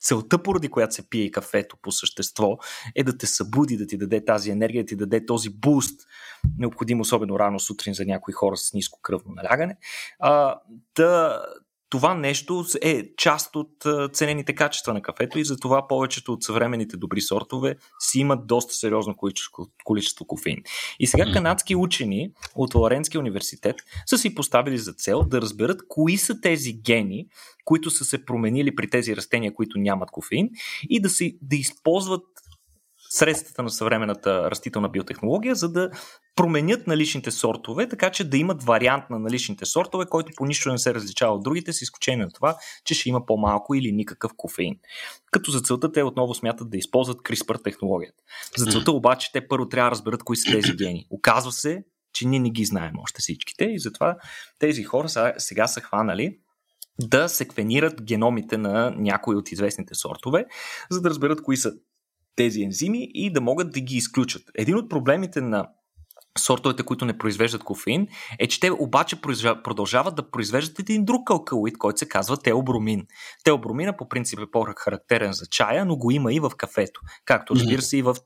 [0.00, 2.58] целта, поради която се пие кафето по същество,
[2.94, 6.00] е да те събуди, да ти даде тази енергия, да ти даде този буст,
[6.58, 9.76] необходим особено рано сутрин за някои хора с ниско кръвно налягане.
[10.18, 10.60] А,
[10.96, 11.42] да,
[11.94, 13.70] това нещо е част от
[14.12, 19.16] ценените качества на кафето и затова повечето от съвременните добри сортове си имат доста сериозно
[19.16, 20.62] количество, количество кофеин.
[21.00, 23.76] И сега канадски учени от Лоренския университет
[24.06, 27.26] са си поставили за цел да разберат кои са тези гени,
[27.64, 30.50] които са се променили при тези растения, които нямат кофеин
[30.88, 32.24] и да, си, да използват
[33.14, 35.90] средствата на съвременната растителна биотехнология, за да
[36.36, 40.78] променят наличните сортове, така че да имат вариант на наличните сортове, който по нищо не
[40.78, 44.78] се различава от другите, с изключение на това, че ще има по-малко или никакъв кофеин.
[45.30, 48.22] Като за целта те отново смятат да използват CRISPR технологията.
[48.56, 51.06] За целта обаче те първо трябва да разберат кои са тези гени.
[51.10, 54.16] Оказва се, че ние не ги знаем още всичките и затова
[54.58, 56.38] тези хора сега са хванали
[57.00, 60.46] да секвенират геномите на някои от известните сортове,
[60.90, 61.72] за да разберат кои са
[62.36, 64.42] тези ензими и да могат да ги изключат.
[64.54, 65.68] Един от проблемите на
[66.38, 68.06] сортовете, които не произвеждат кофеин,
[68.38, 69.20] е, че те обаче
[69.64, 73.06] продължават да произвеждат един друг алкалоид, който се казва теобромин.
[73.44, 77.82] Теобромина по принцип е по-характерен за чая, но го има и в кафето, както разбира
[77.82, 78.16] се и в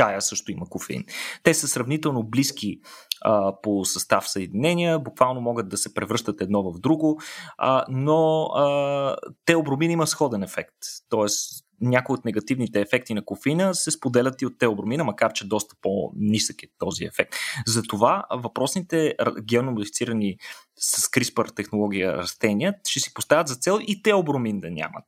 [0.00, 1.04] чая също има кофеин.
[1.42, 2.80] Те са сравнително близки
[3.20, 7.20] а, по състав съединения, буквално могат да се превръщат едно в друго,
[7.58, 10.76] а, но а, теобромин има сходен ефект.
[11.08, 15.74] Тоест, някои от негативните ефекти на кофеина се споделят и от теобромина, макар че доста
[15.82, 17.34] по-нисък е този ефект.
[17.66, 20.36] Затова въпросните геномодифицирани
[20.76, 25.04] с CRISPR технология растения ще си поставят за цел и теобромин да нямат.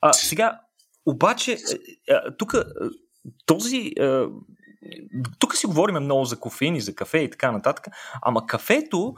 [0.00, 0.60] А, сега,
[1.06, 1.56] обаче, е,
[2.12, 2.54] е, тук
[3.46, 3.92] този.
[5.38, 7.86] Тук си говорим много за кофеин и за кафе и така нататък,
[8.22, 9.14] ама кафето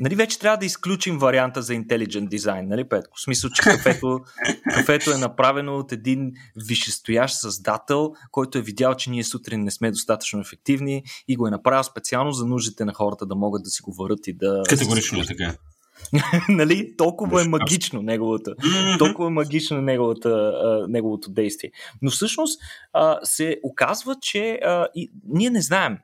[0.00, 3.16] нали вече трябва да изключим варианта за intelligent дизайн, нали Петко?
[3.16, 4.20] В смисъл, че кафето,
[4.74, 6.32] кафето е направено от един
[6.68, 11.50] висшестоящ създател, който е видял, че ние сутрин не сме достатъчно ефективни и го е
[11.50, 14.62] направил специално за нуждите на хората да могат да си го върят и да...
[14.68, 15.54] Категорично е така.
[16.48, 16.96] нали?
[16.96, 18.54] Толкова е магично неговото,
[18.98, 20.52] толкова е магично неговото,
[20.88, 21.70] неговото действие.
[22.02, 22.60] Но всъщност
[22.92, 25.98] а, се оказва, че а, и, ние не знаем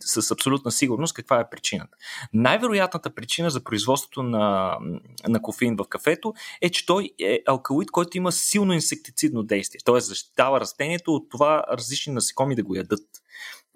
[0.00, 1.96] с абсолютна сигурност каква е причината.
[2.32, 4.76] Най-вероятната причина за производството на,
[5.28, 9.80] на кофеин в кафето е, че той е алкалоид, който има силно инсектицидно действие.
[9.84, 10.00] Т.е.
[10.00, 13.19] защитава растението от това различни насекоми да го ядат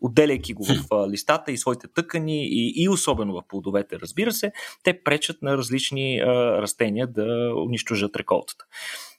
[0.04, 5.02] отделяйки го в листата и своите тъкани и, и особено в плодовете, разбира се, те
[5.02, 6.26] пречат на различни а,
[6.62, 8.64] растения да унищожат реколтата.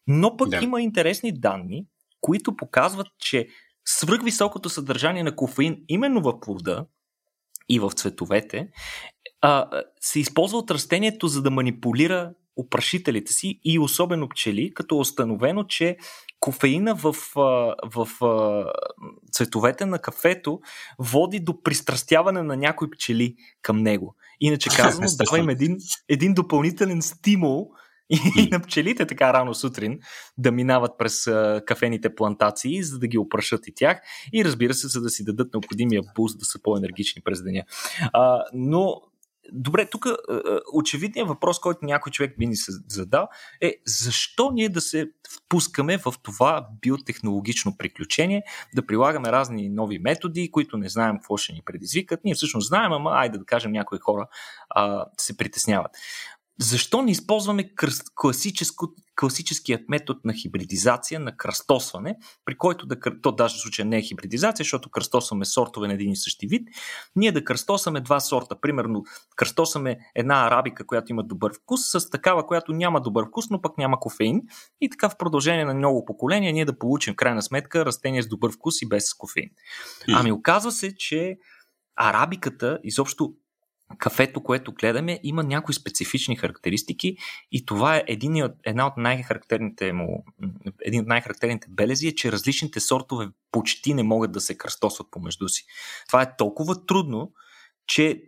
[0.07, 0.59] Но пък да.
[0.63, 1.85] има интересни данни,
[2.21, 3.47] които показват, че
[3.85, 6.85] свръхвисокото съдържание на кофеин именно в плода
[7.69, 8.69] и в цветовете
[9.41, 9.69] а,
[9.99, 15.63] се използва от растението, за да манипулира опрашителите си и особено пчели, като е установено,
[15.63, 15.97] че
[16.39, 17.65] кофеина в, в,
[17.95, 18.07] в
[19.31, 20.59] цветовете на кафето
[20.99, 24.15] води до пристрастяване на някои пчели към него.
[24.41, 25.77] Иначе казано, дава им един,
[26.09, 27.71] един допълнителен стимул
[28.09, 29.99] и, на пчелите така рано сутрин
[30.37, 31.23] да минават през
[31.65, 34.01] кафените плантации, за да ги опрашат и тях
[34.33, 37.63] и разбира се, за да си дадат необходимия буст да са по-енергични през деня.
[38.13, 39.01] А, но
[39.51, 40.07] Добре, тук
[40.73, 43.27] очевидният въпрос, който някой човек би ни се задал
[43.61, 48.43] е защо ние да се впускаме в това биотехнологично приключение,
[48.75, 52.19] да прилагаме разни нови методи, които не знаем какво ще ни предизвикат.
[52.23, 54.27] Ние всъщност знаем, ама айде да кажем някои хора
[54.69, 55.91] а, се притесняват
[56.59, 57.69] защо не използваме
[59.15, 64.01] класическият метод на хибридизация, на кръстосване, при който да, то даже в случая не е
[64.01, 66.67] хибридизация, защото кръстосваме сортове на един и същи вид,
[67.15, 68.61] ние да кръстосваме два сорта.
[68.61, 69.03] Примерно
[69.35, 73.77] кръстосваме една арабика, която има добър вкус, с такава, която няма добър вкус, но пък
[73.77, 74.41] няма кофеин.
[74.81, 78.27] И така в продължение на много поколения ние да получим в крайна сметка растение с
[78.27, 79.49] добър вкус и без кофеин.
[80.13, 81.37] Ами оказва се, че
[81.95, 83.33] арабиката изобщо
[83.97, 87.17] кафето, което гледаме, има някои специфични характеристики
[87.51, 90.25] и това е един от, една от най-характерните му,
[90.81, 95.47] един от най-характерните белези е, че различните сортове почти не могат да се кръстосват помежду
[95.47, 95.65] си.
[96.07, 97.31] Това е толкова трудно,
[97.87, 98.23] че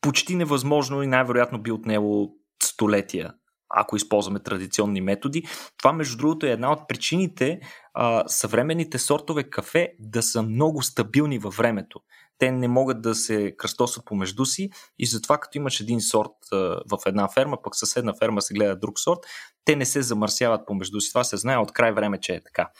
[0.00, 2.30] почти невъзможно и най-вероятно би отнело
[2.62, 3.34] столетия
[3.68, 5.42] ако използваме традиционни методи.
[5.78, 7.60] Това, между другото, е една от причините
[7.94, 12.00] а, съвременните сортове кафе да са много стабилни във времето
[12.38, 16.30] те не могат да се кръстосват помежду си и затова като имаш един сорт
[16.90, 19.20] в една ферма, пък съседна ферма се гледа друг сорт,
[19.64, 21.08] те не се замърсяват помежду си.
[21.08, 22.70] Това се знае от край време, че е така.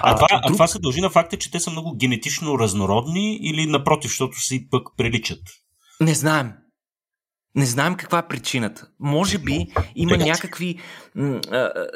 [0.00, 0.40] А, а, това, друг...
[0.42, 4.40] а това се дължи на факта, че те са много генетично разнородни или напротив, защото
[4.40, 5.42] си пък приличат?
[6.00, 6.52] Не знаем.
[7.58, 8.88] Не знаем каква е причината.
[9.00, 10.78] Може би има някакви,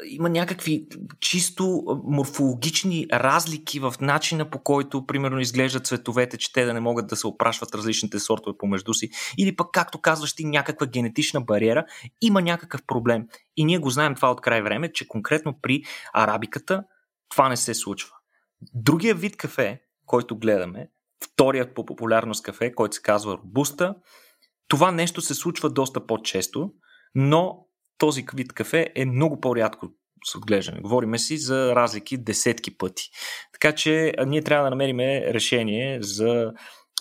[0.09, 0.87] има някакви
[1.19, 7.07] чисто морфологични разлики в начина по който, примерно, изглеждат цветовете, че те да не могат
[7.07, 9.09] да се опрашват различните сортове помежду си.
[9.37, 11.85] Или пък, както казваш ти, някаква генетична бариера.
[12.21, 13.27] Има някакъв проблем.
[13.57, 16.83] И ние го знаем това от край време, че конкретно при арабиката
[17.29, 18.11] това не се случва.
[18.73, 20.89] Другия вид кафе, който гледаме,
[21.23, 23.95] вторият по популярност кафе, който се казва робуста,
[24.67, 26.71] това нещо се случва доста по-често,
[27.15, 27.65] но
[27.97, 29.87] този вид кафе е много по-рядко
[30.31, 30.81] с отглеждане.
[30.81, 33.09] Говориме си за разлики десетки пъти.
[33.53, 36.53] Така че ние трябва да намерим решение за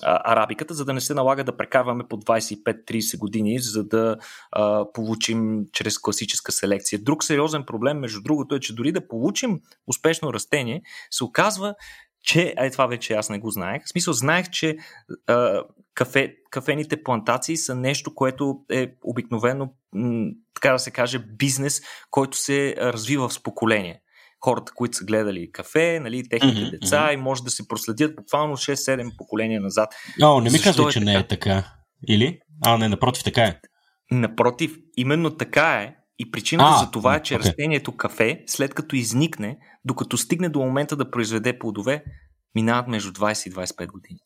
[0.02, 4.16] арабиката, за да не се налага да прекарваме по 25-30 години, за да
[4.52, 6.98] а, получим чрез класическа селекция.
[7.02, 11.74] Друг сериозен проблем, между другото, е, че дори да получим успешно растение, се оказва,
[12.22, 13.82] че, ай това вече аз не го знаех.
[13.84, 14.76] В смисъл, знаех, че
[15.26, 15.62] а,
[15.94, 22.36] кафе, кафените плантации са нещо, което е обикновено, м, така да се каже, бизнес, който
[22.36, 24.00] се развива в поколение.
[24.44, 27.14] Хората, които са гледали кафе, нали, техните mm-hmm, деца mm-hmm.
[27.14, 29.94] и може да се проследят буквално 6-7 поколения назад.
[30.22, 31.04] О, не ми казвай, е че така?
[31.04, 31.64] не е така.
[32.08, 32.38] Или?
[32.64, 33.60] А, не, напротив, така е.
[34.10, 35.94] Напротив, именно така е.
[36.18, 37.38] И причината а, за това е, че okay.
[37.38, 42.04] растението кафе, след като изникне, докато стигне до момента да произведе плодове,
[42.54, 44.18] минават между 20 и 25 години.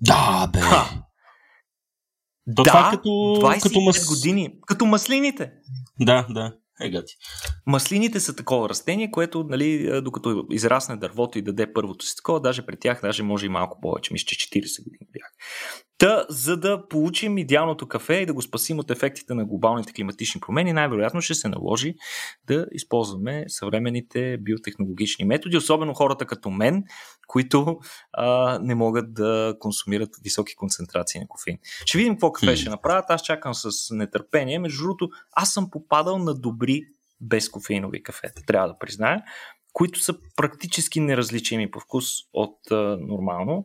[0.00, 0.60] Да, бе.
[0.60, 1.04] Ха.
[2.56, 4.06] То да, това е като, 25 като мас...
[4.06, 4.50] години.
[4.66, 5.52] Като маслините.
[6.00, 6.54] Да, да.
[6.80, 7.14] Е, гати.
[7.66, 12.66] Маслините са такова растение, което, нали, докато израсне дървото и даде първото си такова, даже
[12.66, 15.32] при тях, даже може и малко повече, мисля, че 40 години бях.
[15.98, 20.40] Та, за да получим идеалното кафе и да го спасим от ефектите на глобалните климатични
[20.40, 21.94] промени, най-вероятно ще се наложи
[22.46, 26.84] да използваме съвременните биотехнологични методи, особено хората като мен,
[27.26, 27.78] които
[28.12, 31.58] а, не могат да консумират високи концентрации на кофеин.
[31.84, 33.04] Ще видим какво кафе ще направят.
[33.08, 34.58] Аз чакам с нетърпение.
[34.58, 36.82] Между другото, аз съм попадал на добри
[37.20, 39.22] безкофеинови кафета, трябва да призная,
[39.72, 43.64] които са практически неразличими по вкус от а, нормално.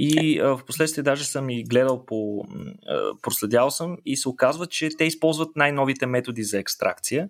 [0.00, 2.44] И а, в последствие даже съм и гледал по.
[2.88, 7.28] А, проследял съм и се оказва, че те използват най-новите методи за екстракция.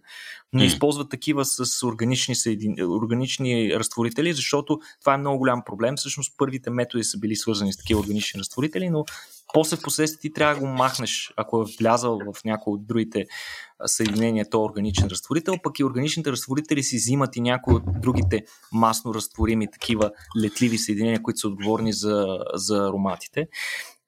[0.52, 0.66] Не mm.
[0.66, 2.74] използват такива с органични, съедин...
[2.80, 5.96] органични разтворители, защото това е много голям проблем.
[5.96, 9.04] Всъщност първите методи са били свързани с такива органични разтворители, но
[9.54, 13.26] после в последствие ти трябва да го махнеш, ако е влязал в някои от другите
[13.86, 19.14] съединения, то органичен разтворител, пък и органичните разтворители си взимат и някои от другите масно
[19.14, 20.10] разтворими такива
[20.42, 23.48] летливи съединения, които са отговорни за, за ароматите.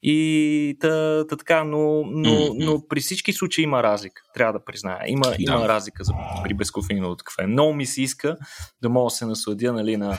[0.03, 5.01] И та, та така, но, но, но при всички случаи има разлика, трябва да призная.
[5.07, 5.37] Има, да.
[5.39, 6.13] има разлика за,
[6.45, 7.47] при безкофеиновото кафе.
[7.47, 8.37] Много ми се иска
[8.83, 10.19] да мога да се насладя нали, на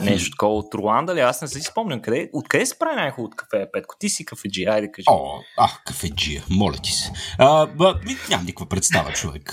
[0.00, 1.20] Нещо такова от Руанда ли?
[1.20, 2.00] Аз не си спомням.
[2.00, 3.94] Къде, откъде се прави най-хубавото кафе, Петко?
[3.98, 5.04] Ти си кафеджи, айде кажи.
[5.10, 7.12] О, а, кафеджия, моля ти се.
[7.38, 9.52] А, ба, нямам никаква представа, човек.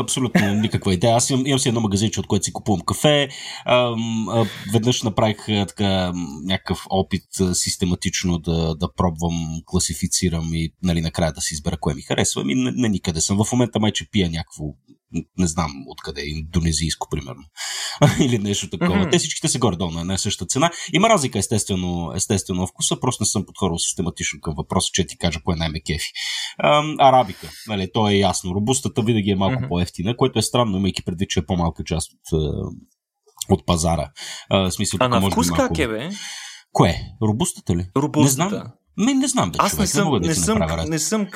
[0.00, 1.16] Абсолютно никаква идея.
[1.16, 3.28] Аз имам, имам си едно магазинче, от което си купувам кафе.
[3.64, 3.94] А,
[4.28, 6.12] а, веднъж направих така
[6.44, 12.02] някакъв опит систематично да, да пробвам, класифицирам и нали, накрая да си избера кое ми
[12.02, 12.44] харесва.
[12.44, 13.44] Ми, не, не никъде съм.
[13.44, 14.64] В момента май, че пия някакво
[15.38, 17.42] не знам откъде, индонезийско, примерно.
[18.20, 18.98] Или нещо такова.
[18.98, 19.10] Mm-hmm.
[19.10, 20.70] Те всичките са горе-долу на една съща цена.
[20.92, 25.40] Има разлика, естествено, естествено вкуса, просто не съм подходил систематично към въпроса, че ти кажа
[25.44, 26.10] кое най-ме кефи.
[26.98, 28.54] арабика, нали, то е ясно.
[28.54, 29.68] Робустата винаги е малко mm-hmm.
[29.68, 32.42] по-ефтина, което е странно, имайки предвид, че е по-малка част от,
[33.48, 34.10] от пазара.
[34.50, 36.10] А, смисъл, а на вкус как е, бе?
[36.72, 37.00] Кое?
[37.22, 37.86] Робустата ли?
[37.96, 38.44] Робустата.
[38.44, 38.72] Не знам.
[38.96, 41.26] Ми, не знам да Аз човек, не съм, не, да не, съм, направя не съм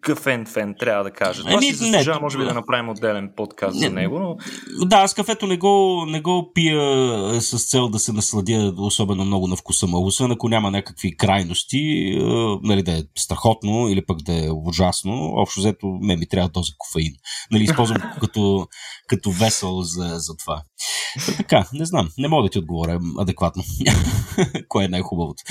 [0.00, 1.42] кафен фен, трябва да кажа.
[1.42, 4.18] Това Еми, си заслужава, може би, да направим отделен подкаст не, за него.
[4.18, 4.36] Но...
[4.86, 6.80] Да, аз кафето не го, не го пия
[7.40, 10.06] с цел да се насладя особено много на вкуса му.
[10.06, 12.14] Освен ако няма някакви крайности,
[12.62, 16.72] нали, да е страхотно или пък да е ужасно, общо взето не ми трябва доза
[16.78, 17.12] кофеин.
[17.50, 18.66] Нали, използвам като,
[19.06, 20.62] като весел за, за това.
[21.26, 23.62] Та, така, не знам, не мога да ти отговоря адекватно.
[24.68, 25.42] Кое е най-хубавото?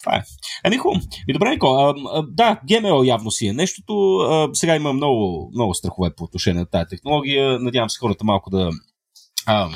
[0.00, 0.22] Това е.
[0.64, 1.00] Ами хубаво.
[1.28, 1.94] И добре, Нико,
[2.28, 4.16] да, GMO явно си е нещото.
[4.18, 7.58] А, сега има много, много страхове по отношение на тази технология.
[7.60, 8.70] Надявам се хората малко да
[9.46, 9.68] а,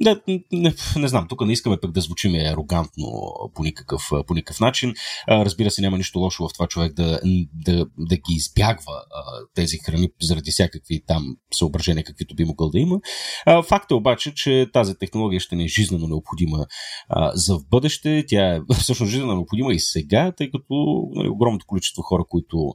[0.00, 0.20] не,
[0.52, 4.94] не, не знам, тук не искаме пък да звучим арогантно по никакъв, по никакъв начин.
[5.28, 7.20] Разбира се, няма нищо лошо в това човек да,
[7.54, 9.02] да, да ги избягва
[9.54, 13.00] тези храни заради всякакви там съображения, каквито би могъл да има.
[13.68, 16.66] Факт е обаче, че тази технология ще не е жизненно необходима
[17.34, 18.24] за в бъдеще.
[18.28, 20.74] Тя е всъщност жизненно необходима и сега, тъй като
[21.14, 22.74] нали, огромното количество хора, които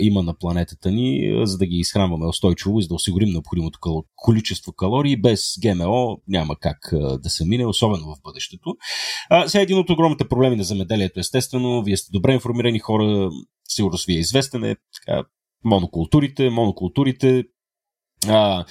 [0.00, 3.78] има на планетата ни, за да ги изхранваме устойчиво и за да осигурим необходимото
[4.16, 6.20] количество калории без ГМО,
[6.60, 8.74] как а, да се мине, особено в бъдещето.
[9.30, 13.30] А, сега един от огромните проблеми на земеделието, естествено, вие сте добре информирани хора,
[13.68, 15.24] сигурно ви е известен е така,
[15.64, 17.44] монокултурите, монокултурите,
[18.28, 18.64] а,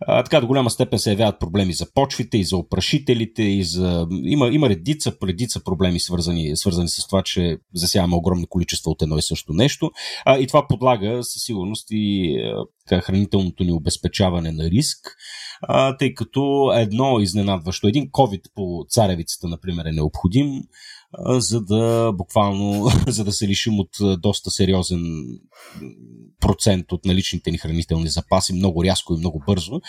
[0.00, 4.06] а, така до голяма степен се явяват проблеми за почвите и за опрашителите и за...
[4.24, 9.18] Има, има редица, редица проблеми свързани, свързани с това, че засяваме огромни количества от едно
[9.18, 9.90] и също нещо.
[10.24, 12.36] А, и това подлага със сигурност и
[12.90, 15.16] а, хранителното ни обезпечаване на риск.
[15.62, 20.62] А, тъй като едно изненадващо, един COVID по царевицата, например, е необходим,
[21.28, 25.02] за да буквално, за да се лишим от доста сериозен
[26.40, 29.80] процент от наличните ни хранителни запаси много рязко и много бързо.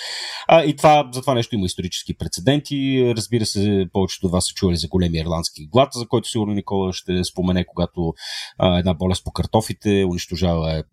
[0.47, 3.13] А, и това, за това нещо има исторически прецеденти.
[3.17, 6.93] Разбира се, повечето от вас са чували за големия ирландски глад, за който сигурно Никола
[6.93, 8.13] ще спомене, когато
[8.57, 10.83] а, една болест по картофите унищожава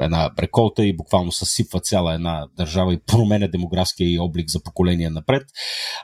[0.00, 5.10] една реколта и буквално съсипва цяла една държава и променя демографския и облик за поколения
[5.10, 5.42] напред.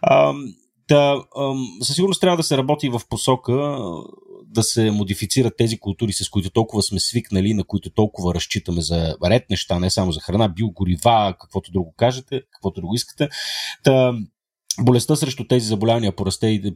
[0.02, 0.32] А,
[0.88, 1.22] да,
[1.82, 3.78] със сигурност трябва да се работи в посока
[4.44, 9.16] да се модифицират тези култури, с които толкова сме свикнали, на които толкова разчитаме за
[9.24, 13.28] ред неща, не само за храна, биогорива, каквото друго кажете, каквото друго искате.
[13.84, 14.14] Та,
[14.80, 16.16] Болестта срещу тези заболявания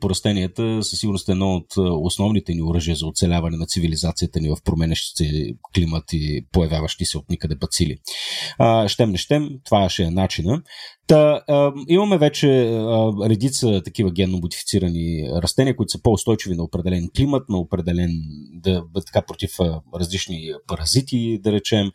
[0.00, 4.50] по растенията със сигурност е едно от основните ни оръжия за оцеляване на цивилизацията ни
[4.50, 7.96] в променящи се климат и появяващи се от никъде бацили.
[8.86, 10.62] щем не щем, това ще е начина.
[11.10, 17.08] Та, а, имаме вече а, редица такива генно модифицирани растения, които са по-устойчиви на определен
[17.16, 18.10] климат, на определен,
[18.52, 21.90] да, така против а, различни паразити, да речем.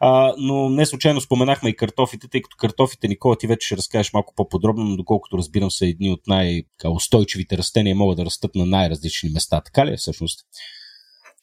[0.00, 4.12] А, но не случайно споменахме и картофите, тъй като картофите, Никола, ти вече ще разкажеш
[4.12, 9.30] малко по-подробно, но доколкото разбирам са едни от най-устойчивите растения, могат да растат на най-различни
[9.30, 9.60] места.
[9.60, 10.40] Така ли е всъщност?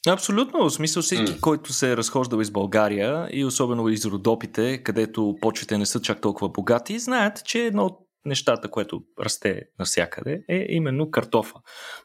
[0.08, 0.68] Абсолютно.
[0.68, 1.40] В смисъл всеки, mm.
[1.40, 6.20] който се е разхождал из България и особено из Родопите, където почвите не са чак
[6.20, 11.54] толкова богати, знаят, че едно от нещата, което расте навсякъде, е именно картофа.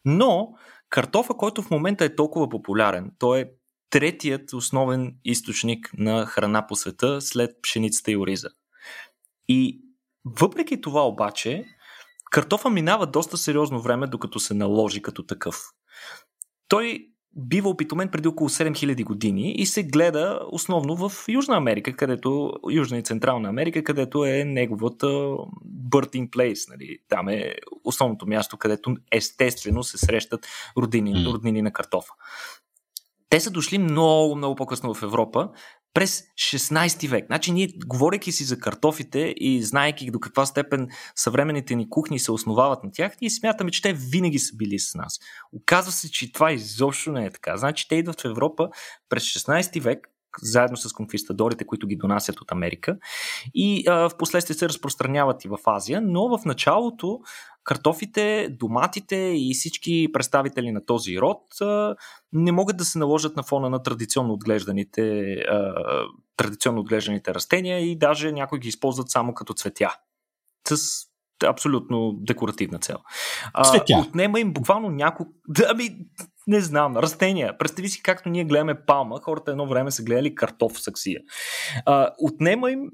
[0.06, 0.50] Но
[0.90, 3.46] картофа, който в момента е толкова популярен, той е
[3.90, 8.50] третият основен източник на храна по света след пшеницата и ориза.
[9.48, 9.82] И
[10.26, 11.66] въпреки това обаче,
[12.32, 15.56] картофа минава доста сериозно време, докато се наложи като такъв.
[16.68, 22.54] Той бива опитомен преди около 7000 години и се гледа основно в Южна Америка, където,
[22.72, 25.08] Южна и Централна Америка, където е неговата
[25.90, 26.70] birthing place.
[26.70, 26.98] Нали?
[27.10, 32.12] Там е основното място, където естествено се срещат роднини, роднини на картофа.
[33.30, 35.50] Те са дошли много, много по-късно в Европа,
[35.94, 37.26] през 16 век.
[37.26, 42.32] Значи ние, говорейки си за картофите и знаеки до каква степен съвременните ни кухни се
[42.32, 45.20] основават на тях, ние смятаме, че те винаги са били с нас.
[45.54, 47.58] Оказва се, че това изобщо не е така.
[47.58, 48.70] Значи те идват в Европа
[49.10, 50.08] през 16 век,
[50.42, 52.98] заедно с конквистадорите, които ги донасят от Америка
[53.54, 57.20] и а, в последствие се разпространяват и в Азия, но в началото
[57.64, 61.42] картофите, доматите и всички представители на този род
[62.34, 65.36] не могат да се наложат на фона на традиционно отглежданите,
[66.38, 69.96] традиционно отглежданите растения и даже някои ги използват само като цветя.
[70.68, 71.06] С
[71.46, 72.98] абсолютно декоративна цел.
[73.64, 73.98] Цветя.
[74.08, 75.32] отнема им буквално няколко...
[75.70, 75.98] Ами,
[76.48, 77.58] не знам, растения.
[77.58, 81.22] Представи си както ние гледаме палма, хората едно време са гледали картоф саксия.
[81.86, 82.90] А, отнема им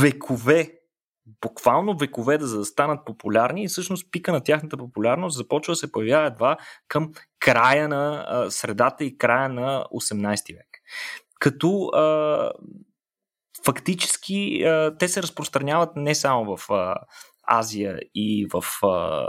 [0.00, 0.72] векове
[1.40, 5.76] буквално векове да, за да станат популярни и всъщност пика на тяхната популярност започва да
[5.76, 6.56] се появява едва
[6.88, 10.68] към края на а, средата и края на 18 век.
[11.40, 12.52] Като а,
[13.64, 16.94] фактически а, те се разпространяват не само в а,
[17.46, 19.26] Азия и в а,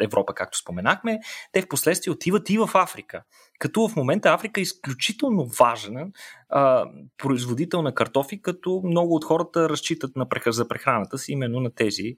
[0.00, 1.20] Европа, както споменахме,
[1.52, 3.22] те в последствие отиват и в Африка.
[3.58, 6.12] Като в момента Африка е изключително важен
[6.48, 6.86] а,
[7.18, 12.16] производител на картофи, като много от хората разчитат на, за прехраната си именно на тези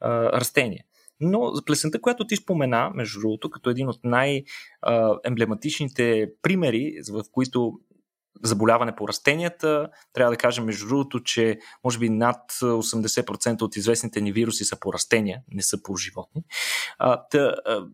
[0.00, 0.84] а, растения.
[1.20, 7.78] Но плесента, която ти спомена, между другото, като един от най-емблематичните примери, в които
[8.42, 9.88] заболяване по растенията.
[10.12, 14.80] Трябва да кажем, между другото, че може би над 80% от известните ни вируси са
[14.80, 16.42] по растения, не са по животни.
[16.98, 17.86] А, тъ, а,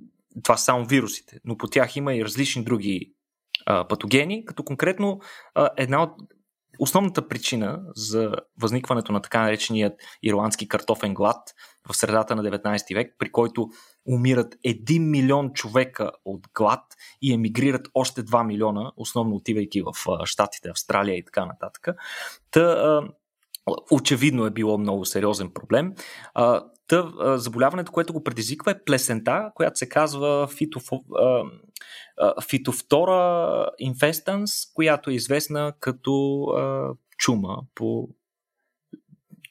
[0.42, 3.12] това са само вирусите, но по тях има и различни други
[3.66, 5.20] а, патогени, като конкретно
[5.54, 6.10] а, една от
[6.78, 11.38] основната причина за възникването на така нареченият ирландски картофен глад
[11.88, 13.68] в средата на 19 век, при който
[14.06, 16.82] умират 1 милион човека от глад
[17.22, 19.92] и емигрират още 2 милиона, основно отивайки в
[20.24, 21.88] Штатите, Австралия и така нататък.
[22.50, 23.00] Та,
[23.90, 25.94] очевидно е било много сериозен проблем.
[26.86, 31.04] Та, заболяването, което го предизвиква е плесента, която се казва фитофо,
[32.48, 36.46] фитофтора инфестанс, която е известна като
[37.18, 38.08] чума по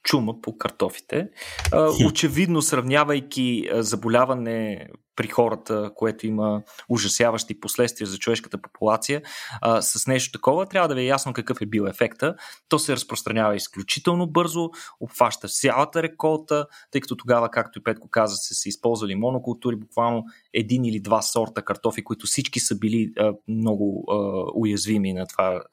[0.04, 1.30] чума по картофите.
[2.08, 9.22] Очевидно, сравнявайки заболяване при хората, което има ужасяващи последствия за човешката популация,
[9.62, 12.36] а, с нещо такова, трябва да ви е ясно какъв е бил ефекта.
[12.70, 18.36] То се разпространява изключително бързо, обхваща цялата реколта, тъй като тогава, както и Петко каза,
[18.36, 23.34] се са използвали монокултури, буквално един или два сорта картофи, които всички са били а,
[23.48, 24.16] много а,
[24.56, 25.64] уязвими на това,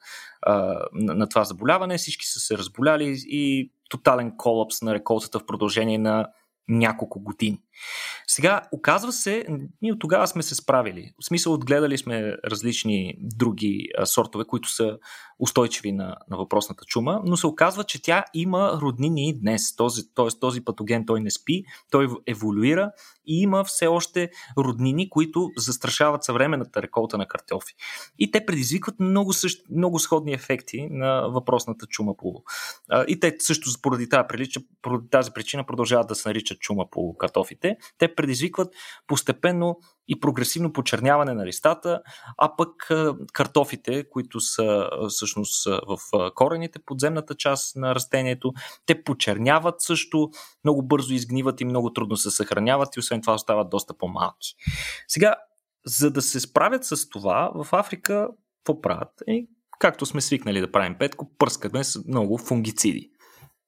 [0.41, 0.53] а,
[0.93, 1.97] на, на това заболяване.
[1.97, 6.27] Всички са се разболяли и тотален колапс на реколтата в продължение на
[6.69, 7.61] няколко години.
[8.27, 9.45] Сега, оказва се,
[9.81, 11.13] ние от тогава сме се справили.
[11.21, 14.97] В смисъл, отгледали сме различни други а, сортове, които са
[15.39, 19.75] устойчиви на, на въпросната чума, но се оказва, че тя има роднини днес.
[19.75, 20.39] Този, т.е.
[20.39, 22.91] този патоген той не спи, той еволюира
[23.27, 27.73] и има все още роднини, които застрашават съвременната реколта на картофи.
[28.19, 32.43] И те предизвикват много, същ, много сходни ефекти на въпросната чума по.
[33.07, 37.17] И те също поради тази, прилича, поради тази причина продължават да се наричат чума по
[37.17, 37.77] картофите.
[37.97, 38.73] Те предизвикват
[39.07, 42.01] постепенно и прогресивно почерняване на листата,
[42.37, 42.89] а пък
[43.33, 45.97] картофите, които са всъщност в
[46.35, 48.53] корените, подземната част на растението,
[48.85, 50.29] те почерняват също,
[50.63, 54.55] много бързо изгниват и много трудно се съхраняват и освен това остават доста по-малки.
[55.07, 55.35] Сега,
[55.85, 59.09] за да се справят с това, в Африка какво правят?
[59.27, 59.45] Е,
[59.79, 63.11] както сме свикнали да правим петко, пръскаме с много фунгициди.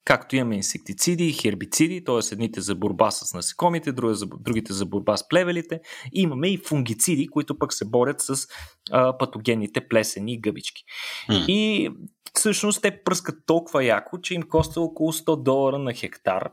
[0.05, 2.19] Както имаме инсектициди, хербициди, т.е.
[2.31, 3.91] едните за борба с насекомите,
[4.39, 5.81] другите за борба с плевелите.
[6.13, 8.47] И имаме и фунгициди, които пък се борят с
[8.91, 10.83] а, патогенните плесени и гъбички.
[11.29, 11.45] Mm.
[11.47, 11.89] И
[12.33, 16.51] всъщност те пръскат толкова яко, че им коства около 100 долара на хектар.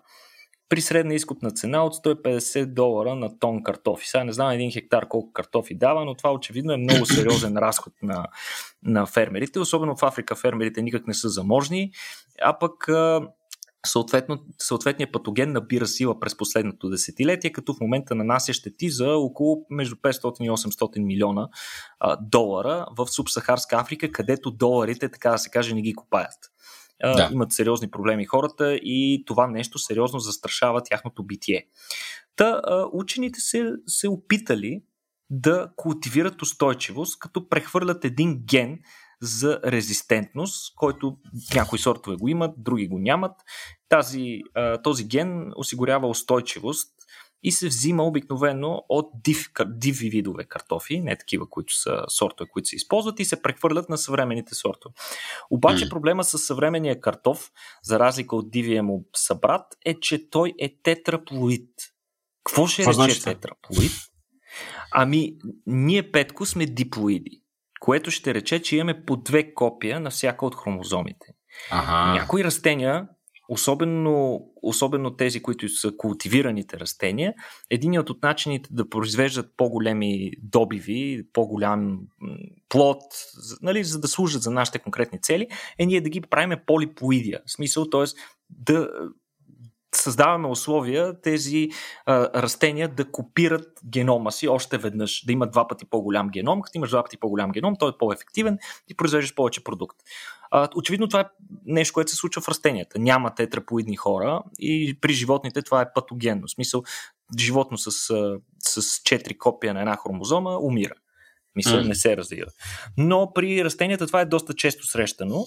[0.69, 4.09] при средна изкупна цена от 150 долара на тон картофи.
[4.09, 7.93] Сега не знам един хектар колко картофи дава, но това очевидно е много сериозен разход
[8.03, 8.27] на,
[8.83, 9.59] на фермерите.
[9.59, 11.93] Особено в Африка фермерите никак не са заможни,
[12.43, 12.89] а пък
[13.87, 19.67] Съответно, съответният патоген набира сила през последното десетилетие, като в момента нанася щети за около
[19.71, 21.49] между 500 и 800 милиона
[22.01, 26.39] а, долара в субсахарска Африка, където доларите, така да се каже, не ги копаят.
[27.03, 27.29] А, да.
[27.33, 31.67] Имат сериозни проблеми хората и това нещо сериозно застрашава тяхното битие.
[32.37, 34.83] Та а, учените се, се опитали
[35.31, 38.79] да култивират устойчивост, като прехвърлят един ген
[39.21, 41.17] за резистентност, който
[41.55, 43.33] някои сортове го имат, други го нямат.
[43.89, 44.41] Тази,
[44.83, 46.95] този ген осигурява устойчивост
[47.43, 52.69] и се взима обикновено от див, диви видове картофи, не такива, които са сортове, които
[52.69, 54.95] се използват и се прехвърлят на съвременните сортове.
[55.51, 55.91] Обаче mm.
[55.91, 57.51] проблема с съвременния картоф,
[57.83, 61.71] за разлика от дивия му събрат, е, че той е тетраплоид.
[62.45, 63.37] Какво ще Какво рече значи?
[63.37, 63.93] тетраплоид?
[64.93, 67.43] Ами, ние петко сме диплоиди
[67.81, 71.27] което ще рече, че имаме по две копия на всяка от хромозомите.
[71.71, 72.13] Ага.
[72.21, 73.09] Някои растения,
[73.49, 77.35] особено, особено тези, които са култивираните растения,
[77.71, 81.99] един от начините да произвеждат по-големи добиви, по-голям
[82.69, 83.03] плод,
[83.63, 85.47] нали, за да служат за нашите конкретни цели,
[85.79, 87.41] е ние да ги правиме полиплоидия.
[87.47, 88.05] В смисъл, т.е.
[88.51, 88.89] да
[90.01, 91.69] създаваме условия тези
[92.07, 96.63] а, растения да копират генома си още веднъж, да имат два пъти по-голям геном.
[96.63, 99.97] Като имаш два пъти по-голям геном, той е по-ефективен и произвеждаш повече продукт.
[100.51, 101.25] А, очевидно това е
[101.67, 102.99] нещо, което се случва в растенията.
[102.99, 106.47] Няма тетрапоидни хора и при животните това е патогенно.
[106.47, 106.83] В смисъл,
[107.39, 107.91] животно с,
[108.59, 110.95] с 4 копия на една хромозома умира.
[111.57, 111.89] Мисля, mm.
[111.89, 112.51] не се развива.
[112.97, 115.47] Но при растенията това е доста често срещано.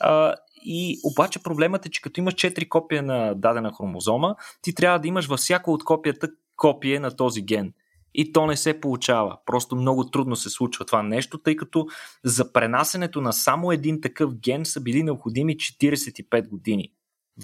[0.00, 0.34] А,
[0.64, 5.08] и обаче проблемът е, че като имаш 4 копия на дадена хромозома, ти трябва да
[5.08, 7.72] имаш във всяко от копията копие на този ген.
[8.14, 9.38] И то не се получава.
[9.46, 11.86] Просто много трудно се случва това нещо, тъй като
[12.24, 16.92] за пренасенето на само един такъв ген са били необходими 45 години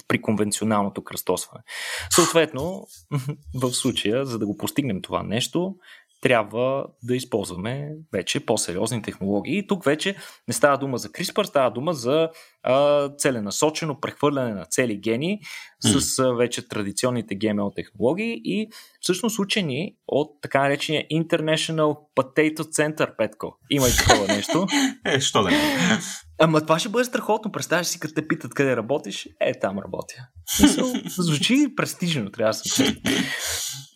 [0.09, 1.65] при конвенционалното кръстосване.
[2.11, 2.87] Съответно,
[3.55, 5.77] в случая, за да го постигнем това нещо,
[6.21, 9.59] трябва да използваме вече по-сериозни технологии.
[9.59, 10.17] И тук вече
[10.49, 12.31] не става дума за CRISPR, става дума за
[12.63, 15.41] а, целенасочено прехвърляне на цели гени
[15.81, 18.69] с а, вече традиционните GML технологии и
[19.01, 23.59] всъщност учени от така наречения International Potato Center, Петко.
[23.71, 24.67] Има и такова нещо.
[25.05, 25.59] е, що да не?
[26.41, 27.53] Ама това ще бъде страхотно.
[27.53, 30.15] Представяш си, като те питат къде работиш, е, там работя.
[31.19, 32.97] Звучи престижно, трябва да се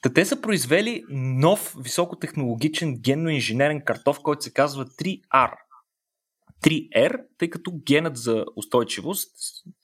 [0.02, 5.50] Та те са произвели нов високотехнологичен генно-инженерен картоф, който се казва 3R.
[6.62, 9.30] 3R, тъй като генът за устойчивост,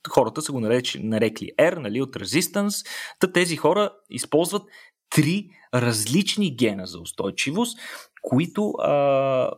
[0.09, 2.87] хората са го наречи, нарекли R, нали, от Resistance,
[3.19, 4.63] та тези хора използват
[5.11, 7.79] три различни гена за устойчивост,
[8.23, 9.51] които, а,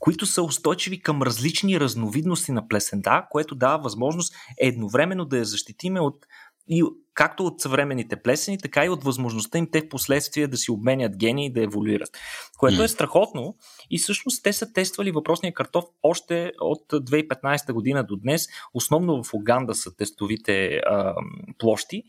[0.00, 6.00] които са устойчиви към различни разновидности на плесента, което дава възможност едновременно да я защитиме
[6.00, 6.26] от
[6.68, 6.82] и
[7.14, 11.16] както от съвременните плесени, така и от възможността им те в последствие да си обменят
[11.16, 12.10] гени и да еволюират.
[12.58, 12.84] Което mm.
[12.84, 13.56] е страхотно
[13.90, 18.46] и всъщност те са тествали въпросния картоф още от 2015 година до днес.
[18.74, 21.14] Основно в Уганда са тестовите а,
[21.58, 22.02] площи,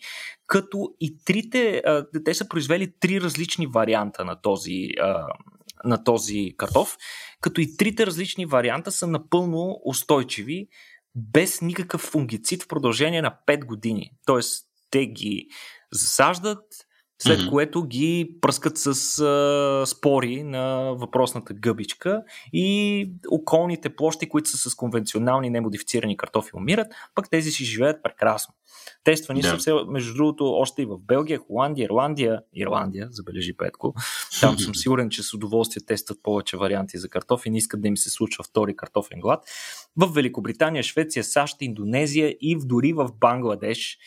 [0.47, 5.27] като и трите, а, те са произвели три различни варианта на този, а,
[5.85, 6.97] на този картоф,
[7.41, 10.67] като и трите различни варианта са напълно устойчиви
[11.15, 14.11] без никакъв фунгицид в продължение на 5 години.
[14.25, 15.47] Тоест, те ги
[15.91, 16.63] засаждат,
[17.21, 17.49] след mm-hmm.
[17.49, 18.87] което ги пръскат с
[19.19, 26.87] а, спори на въпросната гъбичка и околните площи, които са с конвенционални немодифицирани картофи умират,
[27.15, 28.53] пък тези си живеят прекрасно.
[29.03, 29.49] Тествани yeah.
[29.49, 33.93] са все, между другото, още и в Белгия, Холандия, Ирландия, Ирландия, забележи Петко.
[34.41, 37.97] Там съм сигурен, че с удоволствие тестват повече варианти за картофи, не искат да им
[37.97, 39.43] се случва втори картофен глад.
[39.97, 43.97] В Великобритания, Швеция, САЩ, Индонезия и дори в Бангладеш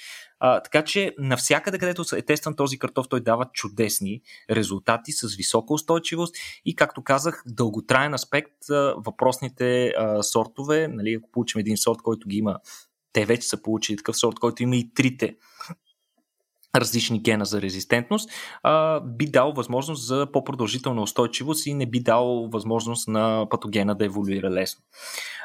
[0.40, 5.74] а, така че навсякъде, където е тестван този картоф, той дава чудесни резултати с висока
[5.74, 8.52] устойчивост и, както казах, дълготраен аспект
[8.96, 10.88] въпросните а, сортове.
[10.88, 12.58] Нали, ако получим един сорт, който ги има,
[13.12, 15.36] те вече са получили такъв сорт, който има и трите
[16.80, 18.30] различни гена за резистентност,
[18.62, 24.04] а, би дал възможност за по-продължителна устойчивост и не би дал възможност на патогена да
[24.04, 24.82] еволюира лесно.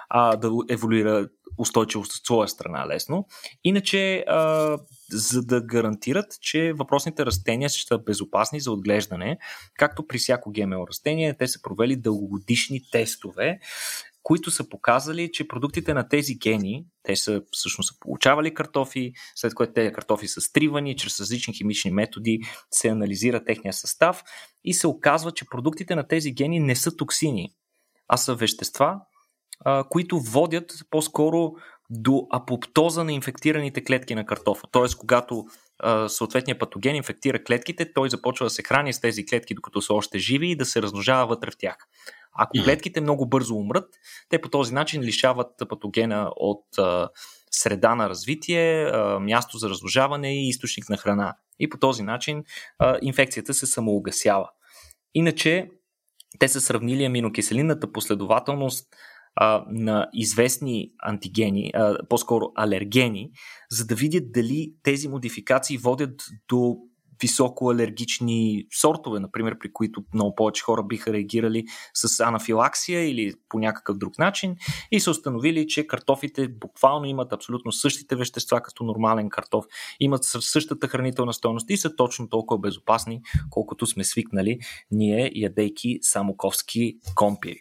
[0.09, 1.27] А, да еволюира
[1.57, 3.27] устойчивост от своя страна лесно.
[3.63, 4.77] Иначе, а,
[5.11, 9.37] за да гарантират, че въпросните растения са безопасни за отглеждане,
[9.77, 13.59] както при всяко ГМО растение, те са провели дългогодишни тестове
[14.23, 19.53] които са показали, че продуктите на тези гени, те са всъщност са получавали картофи, след
[19.53, 22.39] което тези картофи са стривани чрез различни химични методи,
[22.71, 24.23] се анализира техния състав
[24.63, 27.49] и се оказва, че продуктите на тези гени не са токсини,
[28.07, 28.99] а са вещества,
[29.89, 31.51] които водят по-скоро
[31.89, 34.67] до апоптоза на инфектираните клетки на картофа.
[34.71, 35.45] Тоест, когато
[36.07, 40.19] съответният патоген инфектира клетките, той започва да се храни с тези клетки, докато са още
[40.19, 41.77] живи и да се размножава вътре в тях.
[42.33, 43.89] Ако клетките много бързо умрат,
[44.29, 46.65] те по този начин лишават патогена от
[47.51, 51.35] среда на развитие, място за размножаване и източник на храна.
[51.59, 52.43] И по този начин
[53.01, 54.49] инфекцията се самоугасява.
[55.13, 55.69] Иначе,
[56.39, 58.87] те са сравнили аминокиселинната последователност
[59.35, 63.31] а, на известни антигени, а, по-скоро алергени,
[63.71, 66.77] за да видят дали тези модификации водят до
[67.21, 73.59] високо алергични сортове, например, при които много повече хора биха реагирали с анафилаксия или по
[73.59, 74.55] някакъв друг начин
[74.91, 79.65] и са установили, че картофите буквално имат абсолютно същите вещества като нормален картоф,
[79.99, 84.59] имат същата хранителна стойност и са точно толкова безопасни, колкото сме свикнали
[84.91, 87.59] ние, ядейки самоковски компири.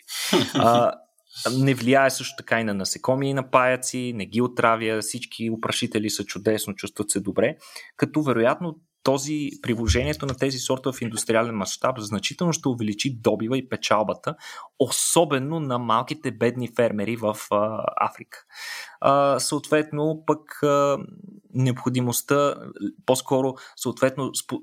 [1.58, 6.10] Не влияе също така и на насекоми и на паяци, не ги отравя, всички опрашители
[6.10, 7.56] са чудесно, чувстват се добре,
[7.96, 13.68] като вероятно този приложението на тези сорта в индустриален мащаб значително ще увеличи добива и
[13.68, 14.34] печалбата,
[14.78, 18.38] особено на малките бедни фермери в а, Африка.
[19.00, 20.98] А, съответно, пък а,
[21.54, 22.54] необходимостта,
[23.06, 24.58] по-скоро, съответно, спо,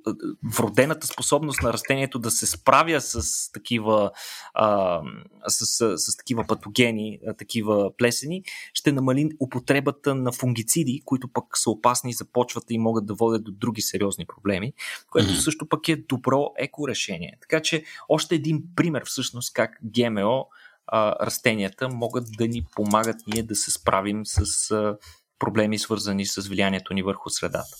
[0.58, 4.12] вродената способност на растението да се справя с такива,
[4.54, 5.02] а,
[5.48, 11.70] с, с, с такива патогени, такива плесени, ще намали употребата на фунгициди, които пък са
[11.70, 14.74] опасни за почвата и могат да водят до други сериозни проблеми,
[15.10, 15.44] което mm-hmm.
[15.44, 17.38] също пък е добро еко решение.
[17.42, 20.48] Така че още един пример всъщност как ГМО
[20.94, 24.98] растенията могат да ни помагат ние да се справим с а,
[25.40, 27.76] проблеми, свързани с влиянието ни върху средата.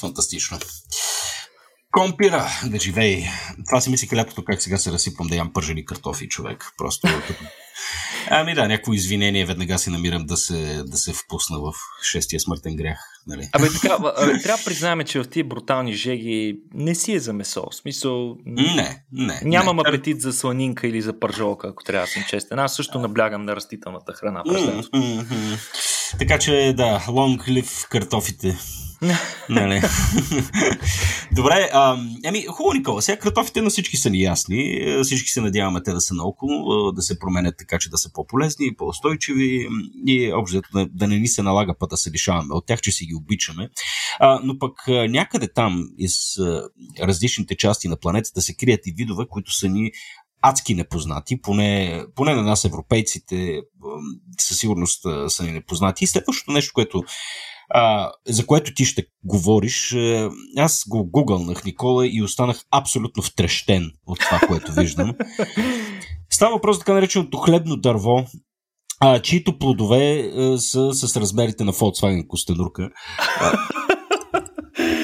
[0.00, 0.58] Фантастично.
[1.92, 3.24] Компира да живей.
[3.66, 6.64] Това си мисли лятото как сега се разсипвам да ям пържени картофи, човек.
[6.78, 7.08] Просто
[8.30, 11.72] Ами да, някакво извинение веднага си намирам да се, да се впусна в
[12.02, 12.98] шестия смъртен грях.
[13.26, 13.48] Нали?
[13.52, 17.32] Абе, така, абе, трябва да признаем, че в тия брутални жеги не си е за
[17.32, 17.64] месо.
[17.70, 18.36] В смисъл...
[18.46, 19.40] Не, не.
[19.44, 19.82] Нямам не.
[19.86, 22.58] апетит за сланинка или за пържолка, ако трябва да съм честен.
[22.58, 26.18] Аз също наблягам на растителната храна през mm-hmm.
[26.18, 28.58] Така че, да, long live картофите.
[29.48, 29.82] нали.
[31.32, 33.02] Добре, а, ами хубаво, Никола.
[33.02, 34.86] Сега картофите на всички са ни ясни.
[35.02, 38.76] Всички се надяваме те да са наоколо, да се променят така, че да са по-полезни,
[38.76, 39.68] по-устойчиви
[40.06, 42.92] и общо да, да не ни се налага път да се лишаваме от тях, че
[42.92, 43.68] си ги обичаме.
[44.20, 46.14] А, но пък някъде там из
[47.00, 49.90] различните части на планетата се крият и видове, които са ни
[50.42, 53.60] адски непознати, поне, поне на нас европейците
[54.40, 56.04] със сигурност са ни непознати.
[56.04, 57.04] И следващото нещо, което
[57.68, 63.90] а, за което ти ще говориш, а, аз го гугълнах, Никола, и останах абсолютно втрещен
[64.06, 65.14] от това, което виждам.
[66.30, 68.24] Става въпрос така нареченото хлебно дърво,
[69.00, 72.90] а, чието плодове а, са с размерите на Volkswagen Костенурка.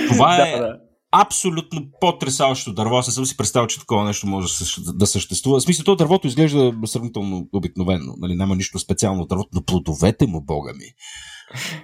[0.09, 0.59] това е...
[0.59, 2.97] Да, да абсолютно потрясаващо дърво.
[2.97, 4.49] Аз не съм си представил, че такова нещо може
[4.95, 5.61] да съществува.
[5.61, 8.15] В смисъл, то дървото изглежда сравнително обикновено.
[8.19, 8.37] Нали?
[8.37, 10.85] Няма нищо специално от дървото, но плодовете му, бога ми.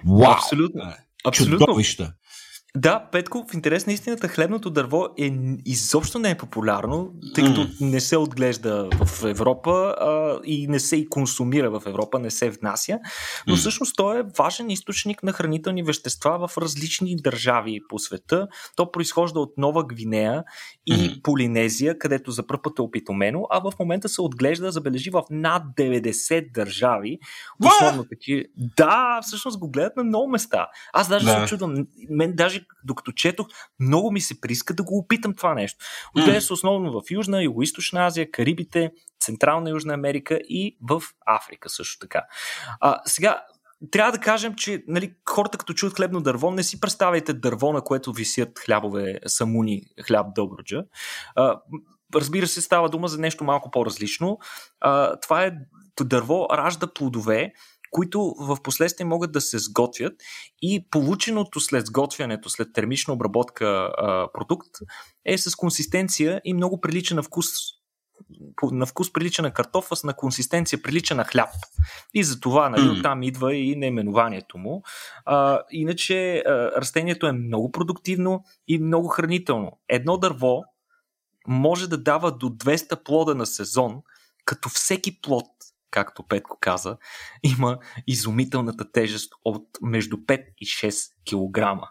[0.05, 0.31] Вау!
[0.31, 0.81] Абсолютно.
[1.25, 1.59] Абсолютно.
[1.59, 2.13] Чудовища.
[2.75, 5.33] Да, Петко, в интерес на истината, хлебното дърво е
[5.65, 7.81] изобщо не е популярно, тъй като mm.
[7.81, 12.49] не се отглежда в Европа а, и не се и консумира в Европа, не се
[12.49, 12.99] внася,
[13.47, 13.57] но mm.
[13.57, 18.47] всъщност то е важен източник на хранителни вещества в различни държави по света.
[18.75, 20.43] То произхожда от Нова Гвинея
[20.85, 21.21] и mm.
[21.21, 25.63] Полинезия, където за първ път е опитомено, а в момента се отглежда, забележи, в над
[25.77, 27.19] 90 държави.
[27.65, 28.45] Основно таки.
[28.77, 30.67] Да, всъщност го гледат на много места.
[30.93, 31.41] Аз даже да.
[31.41, 31.87] се чудвам.
[32.09, 33.47] Мен даже даже докато четох,
[33.79, 35.85] много ми се прииска да го опитам това нещо.
[36.17, 41.99] Отглежда се основно в Южна, Юго-Источна Азия, Карибите, Централна Южна Америка и в Африка също
[41.99, 42.23] така.
[42.79, 43.43] А, сега,
[43.91, 47.81] трябва да кажем, че нали, хората като чуят хлебно дърво, не си представяйте дърво, на
[47.81, 50.83] което висят хлябове самуни, хляб добруджа.
[51.35, 51.61] А,
[52.15, 54.39] разбира се, става дума за нещо малко по-различно.
[54.81, 55.51] А, това е
[56.01, 57.53] дърво ражда плодове,
[57.91, 60.13] които в последствие могат да се сготвят
[60.61, 64.69] и полученото след сготвянето, след термична обработка а, продукт
[65.25, 67.45] е с консистенция и много прилича на вкус
[68.71, 71.49] на вкус прилича на картофа, на консистенция прилича на хляб.
[72.13, 72.99] И за това нали, mm.
[72.99, 74.83] оттам идва и наименованието му.
[75.25, 79.79] А, иначе а, растението е много продуктивно и много хранително.
[79.89, 80.61] Едно дърво
[81.47, 84.01] може да дава до 200 плода на сезон,
[84.45, 85.45] като всеки плод
[85.91, 86.97] както Петко каза,
[87.43, 91.81] има изумителната тежест от между 5 и 6 кг.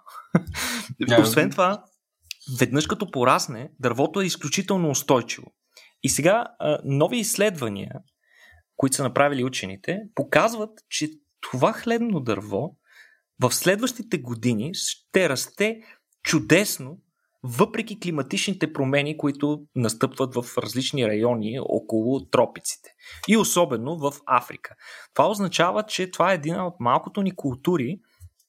[1.21, 1.85] Освен това,
[2.59, 5.47] веднъж като порасне, дървото е изключително устойчиво.
[6.03, 6.47] И сега
[6.85, 7.93] нови изследвания,
[8.77, 12.77] които са направили учените, показват, че това хлебно дърво
[13.41, 15.81] в следващите години ще расте
[16.23, 16.99] чудесно,
[17.43, 22.91] въпреки климатичните промени, които настъпват в различни райони около тропиците.
[23.29, 24.75] И особено в Африка.
[25.15, 27.99] Това означава, че това е една от малкото ни култури,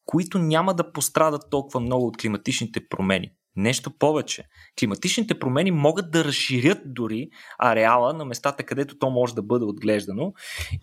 [0.06, 3.32] които няма да пострадат толкова много от климатичните промени.
[3.56, 4.44] Нещо повече.
[4.80, 10.34] Климатичните промени могат да разширят дори ареала на местата, където то може да бъде отглеждано.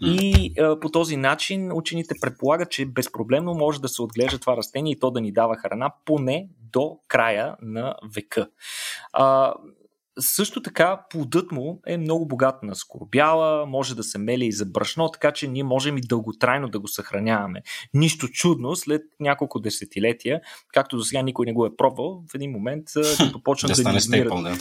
[0.00, 4.92] И а, по този начин учените предполагат, че безпроблемно може да се отглежда това растение
[4.92, 8.48] и то да ни дава храна поне до края на века.
[9.12, 9.54] А,
[10.20, 14.66] също така, плодът му е много богат на скорбяла, може да се мели и за
[14.66, 17.62] брашно, така че ние можем и дълготрайно да го съхраняваме.
[17.94, 20.40] Нищо чудно, след няколко десетилетия,
[20.72, 22.84] както до сега никой не го е пробвал, в един момент,
[23.18, 24.42] като почнат да, да ни измират.
[24.42, 24.56] да.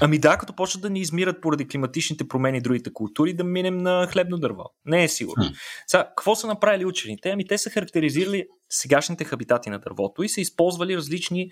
[0.00, 4.06] Ами да, като почнат да ни измират поради климатичните промени другите култури, да минем на
[4.06, 4.64] хлебно дърво.
[4.84, 5.44] Не е сигурно.
[5.44, 5.52] Хм.
[5.86, 7.30] Сега, какво са направили учените?
[7.30, 11.50] Ами те са характеризирали сегашните хабитати на дървото и са използвали различни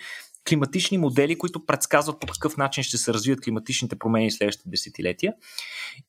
[0.49, 5.35] климатични модели, които предсказват по какъв начин ще се развият климатичните промени в следващите десетилетия.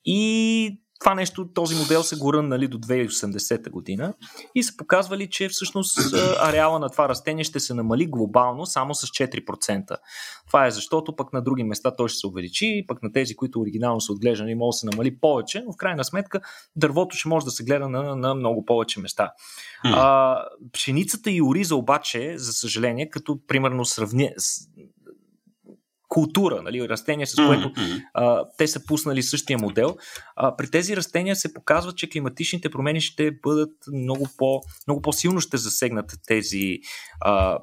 [0.05, 4.13] И това нещо, този модел се го ръннали до 2080 година
[4.55, 5.97] и са показвали, че всъщност
[6.39, 9.97] ареала на това растение ще се намали глобално само с 4%.
[10.47, 13.59] Това е защото пък на други места той ще се увеличи, пък на тези, които
[13.59, 16.41] оригинално са отглеждани, може да се намали повече, но в крайна сметка
[16.75, 19.31] дървото ще може да се гледа на, на много повече места.
[19.83, 20.37] А,
[20.73, 24.31] пшеницата и ориза обаче, за съжаление, като примерно сравни,
[26.15, 27.71] култура, нали, растения, с което
[28.13, 29.97] а, те са пуснали същия модел.
[30.35, 35.39] А, при тези растения се показва, че климатичните промени ще бъдат много, по, много по-силно
[35.39, 36.79] ще засегнат тези,
[37.21, 37.59] а,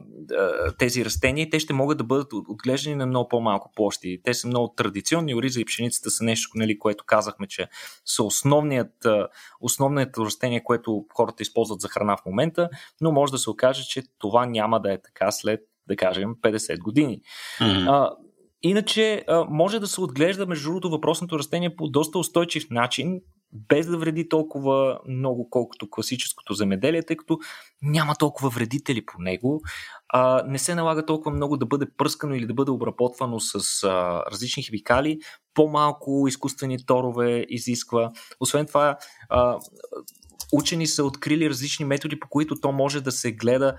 [0.78, 4.20] тези растения и те ще могат да бъдат отглеждани на много по-малко площи.
[4.24, 5.34] Те са много традиционни.
[5.34, 7.68] Ориза и пшеницата са нещо, нали, което казахме, че
[8.04, 9.06] са основният,
[9.60, 12.68] основният растение, което хората използват за храна в момента,
[13.00, 16.78] но може да се окаже, че това няма да е така след да кажем, 50
[16.78, 17.20] години.
[17.60, 17.90] Mm-hmm.
[17.90, 18.10] А,
[18.62, 23.20] Иначе може да се отглежда, между другото, въпросното растение по доста устойчив начин,
[23.68, 27.38] без да вреди толкова много, колкото класическото земеделие, тъй като
[27.82, 29.60] няма толкова вредители по него.
[30.46, 33.84] Не се налага толкова много да бъде пръскано или да бъде обработвано с
[34.32, 35.18] различни химикали.
[35.54, 38.10] По-малко изкуствени торове изисква.
[38.40, 38.96] Освен това,
[40.52, 43.76] учени са открили различни методи, по които то може да се гледа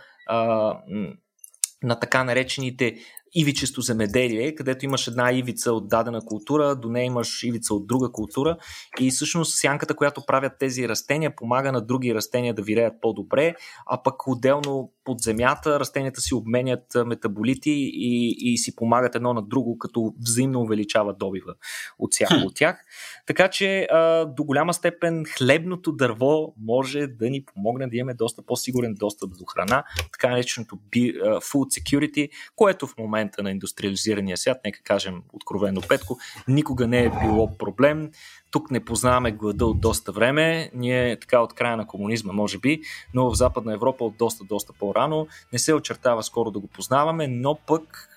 [1.84, 2.96] на така наречените
[3.36, 8.12] ивичесто земеделие, където имаш една ивица от дадена култура, до нея имаш ивица от друга
[8.12, 8.58] култура
[9.00, 13.56] и всъщност сянката, която правят тези растения, помага на други растения да виреят по-добре,
[13.86, 19.42] а пък отделно под земята растенията си обменят метаболити и, и си помагат едно на
[19.42, 21.54] друго, като взаимно увеличават добива
[22.00, 22.80] от всяко от тях.
[23.26, 28.42] Така че а, до голяма степен хлебното дърво може да ни помогне да имаме доста
[28.46, 30.78] по-сигурен достъп до храна, така нареченото
[31.22, 36.18] food security, което в момента момента на индустриализирания свят, нека кажем откровено Петко,
[36.48, 38.12] никога не е било проблем.
[38.52, 40.70] Тук не познаваме глада от доста време.
[40.74, 42.82] Ние така от края на комунизма, може би,
[43.14, 45.28] но в Западна Европа от доста, доста по-рано.
[45.54, 48.10] Не се очертава скоро да го познаваме, но пък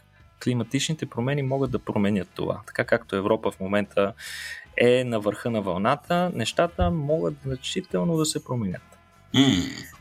[0.45, 2.61] климатичните промени могат да променят това.
[2.67, 4.13] Така както Европа в момента
[4.77, 8.96] е на върха на вълната, нещата могат значително да се променят.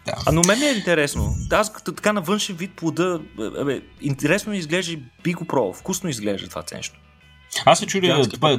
[0.06, 0.14] Да.
[0.26, 1.36] А но мен е интересно.
[1.52, 3.20] Аз като така на външен вид плода,
[3.66, 5.74] бе, интересно изглежда и би го пробвал.
[5.74, 7.00] Вкусно изглежда това ценщо.
[7.66, 8.58] Аз се чудя, това,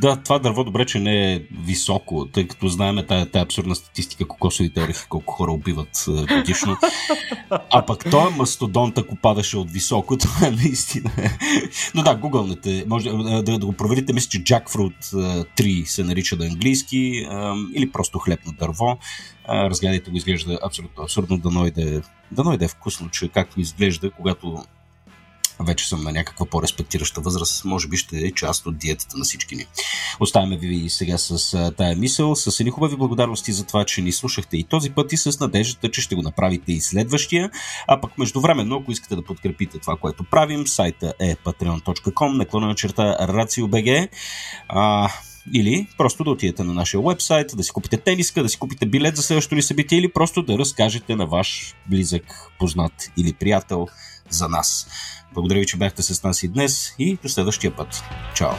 [0.00, 4.28] да, това дърво добре, че не е високо, тъй като знаем тая, тая абсурдна статистика,
[4.28, 6.76] кокосовите орехи, колко хора убиват годишно.
[7.50, 11.10] А пък той е мастодонт, ако падаше от високо, това е наистина.
[11.94, 15.14] Но да, гугълнете, може да, да го проверите, мисля, че Jackfruit
[15.56, 17.26] 3 се нарича на английски,
[17.74, 18.98] или просто хлеб на дърво.
[19.48, 22.00] Разгледайте го, изглежда абсолютно абсурдно, да нойде,
[22.32, 24.64] да нойде вкусно, че както изглежда, когато
[25.60, 29.56] вече съм на някаква по-респектираща възраст, може би ще е част от диетата на всички
[29.56, 29.66] ни.
[30.20, 34.56] Оставяме ви сега с тая мисъл, с едни хубави благодарности за това, че ни слушахте
[34.56, 37.50] и този път и с надеждата, че ще го направите и следващия.
[37.88, 42.74] А пък междувременно, ако искате да подкрепите това, което правим, сайта е patreon.com, наклона на
[42.74, 44.08] черта RACIO.BG.
[44.68, 45.10] А,
[45.52, 49.16] или просто да отидете на нашия вебсайт, да си купите тениска, да си купите билет
[49.16, 53.86] за следващото ни събитие или просто да разкажете на ваш близък, познат или приятел
[54.30, 54.88] за нас.
[55.34, 58.02] Благодаря ви, че бяхте с нас и днес и до следващия път.
[58.34, 58.52] Чао!